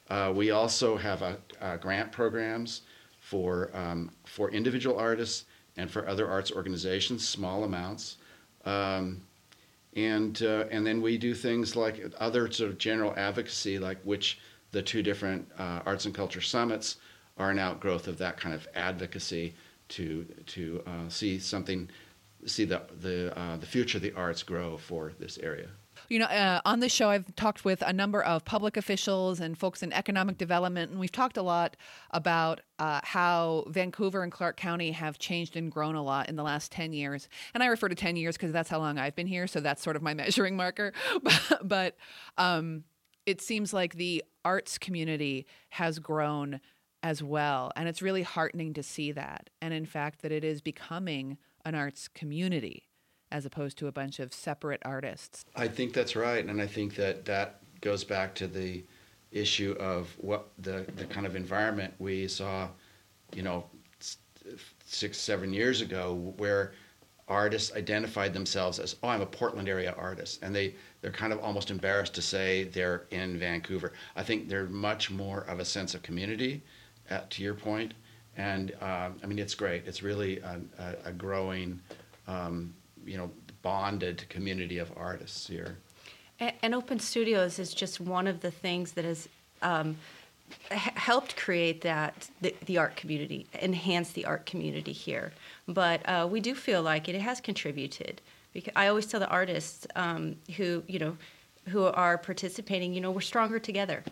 Uh, 0.09 0.33
we 0.35 0.49
also 0.49 0.97
have 0.97 1.21
a, 1.21 1.37
uh 1.61 1.77
grant 1.77 2.11
programs 2.11 2.81
for 3.19 3.69
um, 3.73 4.09
for 4.25 4.49
individual 4.51 4.97
artists 4.97 5.45
and 5.77 5.89
for 5.89 6.07
other 6.07 6.27
arts 6.27 6.51
organizations, 6.51 7.27
small 7.27 7.63
amounts. 7.63 8.17
Um, 8.65 9.21
and 9.95 10.41
uh, 10.43 10.65
and 10.71 10.85
then 10.85 11.01
we 11.01 11.17
do 11.17 11.33
things 11.33 11.75
like 11.75 12.11
other 12.19 12.51
sort 12.51 12.69
of 12.69 12.77
general 12.77 13.13
advocacy, 13.17 13.79
like 13.79 13.99
which 14.03 14.39
the 14.71 14.81
two 14.81 15.01
different 15.01 15.47
uh, 15.57 15.79
arts 15.85 16.05
and 16.05 16.13
culture 16.13 16.41
summits 16.41 16.97
are 17.37 17.49
an 17.49 17.59
outgrowth 17.59 18.07
of 18.07 18.17
that 18.17 18.37
kind 18.37 18.53
of 18.53 18.67
advocacy 18.75 19.53
to 19.89 20.25
to 20.47 20.83
uh, 20.85 21.09
see 21.09 21.39
something, 21.39 21.89
see 22.45 22.65
the 22.65 22.81
the 22.99 23.37
uh, 23.37 23.57
the 23.57 23.65
future 23.65 23.97
of 23.97 24.01
the 24.01 24.13
arts 24.13 24.43
grow 24.43 24.77
for 24.77 25.13
this 25.19 25.37
area. 25.39 25.69
You 26.07 26.19
know, 26.19 26.25
uh, 26.25 26.61
on 26.63 26.79
this 26.79 26.93
show, 26.93 27.09
I've 27.09 27.35
talked 27.35 27.65
with 27.65 27.81
a 27.81 27.91
number 27.91 28.23
of 28.23 28.45
public 28.45 28.77
officials 28.77 29.39
and 29.39 29.57
folks 29.57 29.83
in 29.83 29.91
economic 29.91 30.37
development, 30.37 30.91
and 30.91 30.99
we've 30.99 31.11
talked 31.11 31.35
a 31.35 31.41
lot 31.41 31.75
about 32.11 32.61
uh, 32.79 33.01
how 33.03 33.65
Vancouver 33.67 34.23
and 34.23 34.31
Clark 34.31 34.55
County 34.55 34.91
have 34.91 35.19
changed 35.19 35.57
and 35.57 35.71
grown 35.71 35.95
a 35.95 36.03
lot 36.03 36.29
in 36.29 36.37
the 36.37 36.43
last 36.43 36.71
10 36.71 36.93
years. 36.93 37.27
And 37.53 37.61
I 37.61 37.67
refer 37.67 37.89
to 37.89 37.95
10 37.95 38.15
years 38.15 38.37
because 38.37 38.53
that's 38.53 38.69
how 38.69 38.79
long 38.79 38.97
I've 38.97 39.15
been 39.15 39.27
here, 39.27 39.45
so 39.45 39.59
that's 39.59 39.83
sort 39.83 39.97
of 39.97 40.01
my 40.01 40.13
measuring 40.15 40.55
marker. 40.55 40.93
but, 41.63 41.97
um, 42.37 42.85
it 43.25 43.41
seems 43.41 43.73
like 43.73 43.95
the 43.95 44.23
arts 44.43 44.77
community 44.77 45.45
has 45.69 45.99
grown 45.99 46.61
as 47.03 47.21
well. 47.21 47.71
And 47.75 47.87
it's 47.87 48.01
really 48.01 48.23
heartening 48.23 48.73
to 48.73 48.83
see 48.83 49.11
that. 49.11 49.49
And 49.61 49.73
in 49.73 49.85
fact, 49.85 50.21
that 50.21 50.31
it 50.31 50.43
is 50.43 50.61
becoming 50.61 51.37
an 51.65 51.75
arts 51.75 52.07
community 52.07 52.83
as 53.31 53.45
opposed 53.45 53.77
to 53.77 53.87
a 53.87 53.91
bunch 53.91 54.19
of 54.19 54.33
separate 54.33 54.81
artists. 54.83 55.45
I 55.55 55.67
think 55.67 55.93
that's 55.93 56.15
right, 56.15 56.43
and 56.43 56.61
I 56.61 56.67
think 56.67 56.95
that 56.95 57.25
that 57.25 57.61
goes 57.81 58.03
back 58.03 58.33
to 58.35 58.47
the 58.47 58.83
issue 59.31 59.75
of 59.79 60.15
what 60.17 60.49
the 60.57 60.85
the 60.95 61.05
kind 61.05 61.25
of 61.25 61.35
environment 61.35 61.93
we 61.99 62.27
saw, 62.27 62.67
you 63.33 63.43
know, 63.43 63.65
six 64.85 65.17
seven 65.17 65.53
years 65.53 65.81
ago, 65.81 66.33
where 66.37 66.73
artists 67.27 67.71
identified 67.75 68.33
themselves 68.33 68.79
as, 68.79 68.95
oh, 69.03 69.09
I'm 69.09 69.21
a 69.21 69.25
Portland 69.25 69.69
area 69.69 69.93
artist, 69.95 70.41
and 70.41 70.55
they 70.55 70.75
they're 71.01 71.11
kind 71.11 71.31
of 71.31 71.39
almost 71.39 71.69
embarrassed 71.69 72.15
to 72.15 72.21
say 72.21 72.63
they're 72.63 73.05
in 73.11 73.37
Vancouver. 73.37 73.93
I 74.15 74.23
think 74.23 74.49
they're 74.49 74.65
much 74.65 75.11
more 75.11 75.41
of 75.41 75.59
a 75.59 75.65
sense 75.65 75.93
of 75.93 76.01
community, 76.01 76.63
at, 77.09 77.21
uh, 77.21 77.25
to 77.29 77.43
your 77.43 77.53
point, 77.53 77.93
and 78.39 78.71
um, 78.81 79.17
I 79.21 79.27
mean 79.27 79.37
it's 79.37 79.53
great. 79.53 79.83
It's 79.85 80.01
really 80.01 80.39
a, 80.39 80.59
a, 80.79 81.09
a 81.09 81.11
growing 81.11 81.79
um, 82.27 82.73
you 83.05 83.17
know 83.17 83.29
bonded 83.61 84.27
community 84.29 84.77
of 84.77 84.91
artists 84.95 85.45
here. 85.45 85.77
And, 86.39 86.53
and 86.63 86.73
Open 86.73 86.99
Studios 86.99 87.59
is 87.59 87.73
just 87.73 87.99
one 87.99 88.25
of 88.25 88.39
the 88.39 88.49
things 88.49 88.93
that 88.93 89.03
has 89.03 89.27
um, 89.61 89.97
h- 90.71 90.93
helped 90.95 91.35
create 91.35 91.81
that 91.81 92.29
the, 92.39 92.55
the, 92.65 92.77
art 92.77 92.95
community, 92.95 93.45
enhance 93.61 94.11
the 94.13 94.23
art 94.23 94.45
community 94.45 94.93
here. 94.93 95.33
But 95.67 96.07
uh, 96.07 96.25
we 96.31 96.39
do 96.39 96.55
feel 96.55 96.81
like 96.81 97.09
it, 97.09 97.15
it, 97.15 97.21
has 97.21 97.41
contributed. 97.41 98.21
Because 98.53 98.71
I 98.77 98.87
always 98.87 99.05
tell 99.05 99.19
the 99.19 99.27
artists 99.27 99.85
um, 99.97 100.37
who 100.55 100.83
you 100.87 100.99
know 100.99 101.17
who 101.67 101.83
are 101.83 102.17
participating, 102.17 102.93
you 102.93 103.01
know, 103.01 103.11
we're 103.11 103.21
stronger 103.21 103.59
together. 103.59 104.03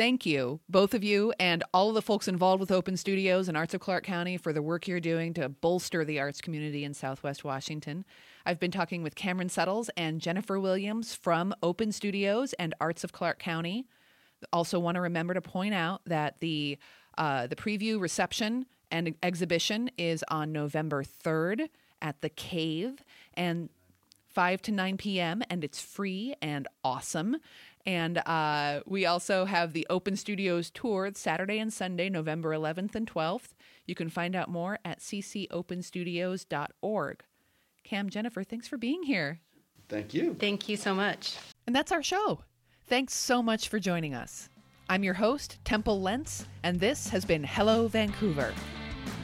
Thank 0.00 0.24
you, 0.24 0.60
both 0.66 0.94
of 0.94 1.04
you, 1.04 1.34
and 1.38 1.62
all 1.74 1.90
of 1.90 1.94
the 1.94 2.00
folks 2.00 2.26
involved 2.26 2.58
with 2.58 2.70
Open 2.70 2.96
Studios 2.96 3.48
and 3.48 3.56
Arts 3.56 3.74
of 3.74 3.82
Clark 3.82 4.02
County 4.02 4.38
for 4.38 4.50
the 4.50 4.62
work 4.62 4.88
you're 4.88 4.98
doing 4.98 5.34
to 5.34 5.50
bolster 5.50 6.06
the 6.06 6.18
arts 6.18 6.40
community 6.40 6.84
in 6.84 6.94
Southwest 6.94 7.44
Washington. 7.44 8.06
I've 8.46 8.58
been 8.58 8.70
talking 8.70 9.02
with 9.02 9.14
Cameron 9.14 9.50
Suttles 9.50 9.90
and 9.98 10.18
Jennifer 10.18 10.58
Williams 10.58 11.14
from 11.14 11.54
Open 11.62 11.92
Studios 11.92 12.54
and 12.54 12.74
Arts 12.80 13.04
of 13.04 13.12
Clark 13.12 13.40
County. 13.40 13.84
Also, 14.54 14.78
want 14.78 14.94
to 14.94 15.02
remember 15.02 15.34
to 15.34 15.42
point 15.42 15.74
out 15.74 16.00
that 16.06 16.40
the 16.40 16.78
uh, 17.18 17.46
the 17.46 17.56
preview 17.56 18.00
reception 18.00 18.64
and 18.90 19.14
exhibition 19.22 19.90
is 19.98 20.24
on 20.28 20.50
November 20.50 21.04
3rd 21.04 21.68
at 22.00 22.22
the 22.22 22.30
Cave 22.30 23.04
and 23.34 23.68
5 24.32 24.62
to 24.62 24.72
9 24.72 24.96
p.m. 24.96 25.42
and 25.50 25.62
it's 25.64 25.80
free 25.80 26.34
and 26.40 26.68
awesome. 26.84 27.38
And 27.86 28.18
uh, 28.18 28.82
we 28.86 29.06
also 29.06 29.46
have 29.46 29.72
the 29.72 29.86
Open 29.88 30.14
Studios 30.16 30.68
tour 30.70 31.10
Saturday 31.14 31.58
and 31.58 31.72
Sunday, 31.72 32.10
November 32.10 32.50
11th 32.50 32.94
and 32.94 33.10
12th. 33.10 33.54
You 33.86 33.94
can 33.94 34.10
find 34.10 34.36
out 34.36 34.48
more 34.48 34.78
at 34.84 35.00
ccopenstudios.org. 35.00 37.24
Cam, 37.82 38.10
Jennifer, 38.10 38.44
thanks 38.44 38.68
for 38.68 38.76
being 38.76 39.02
here. 39.02 39.40
Thank 39.88 40.12
you. 40.14 40.36
Thank 40.38 40.68
you 40.68 40.76
so 40.76 40.94
much. 40.94 41.36
And 41.66 41.74
that's 41.74 41.90
our 41.90 42.02
show. 42.02 42.42
Thanks 42.86 43.14
so 43.14 43.42
much 43.42 43.68
for 43.68 43.80
joining 43.80 44.14
us. 44.14 44.50
I'm 44.88 45.02
your 45.04 45.14
host, 45.14 45.58
Temple 45.64 46.00
Lentz, 46.00 46.46
and 46.62 46.78
this 46.80 47.08
has 47.08 47.24
been 47.24 47.42
Hello 47.44 47.88
Vancouver. 47.88 48.52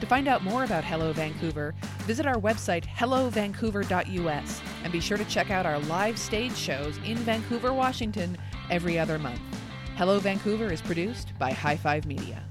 To 0.00 0.06
find 0.06 0.28
out 0.28 0.42
more 0.42 0.64
about 0.64 0.84
Hello 0.84 1.12
Vancouver, 1.12 1.74
visit 2.00 2.26
our 2.26 2.36
website, 2.36 2.84
hellovancouver.us, 2.84 4.60
and 4.84 4.92
be 4.92 5.00
sure 5.00 5.18
to 5.18 5.24
check 5.24 5.50
out 5.50 5.66
our 5.66 5.78
live 5.80 6.18
stage 6.18 6.56
shows 6.56 6.98
in 6.98 7.16
Vancouver, 7.18 7.72
Washington 7.72 8.36
every 8.70 8.98
other 8.98 9.18
month. 9.18 9.40
Hello 9.96 10.18
Vancouver 10.18 10.72
is 10.72 10.82
produced 10.82 11.32
by 11.38 11.52
High 11.52 11.76
Five 11.76 12.06
Media. 12.06 12.42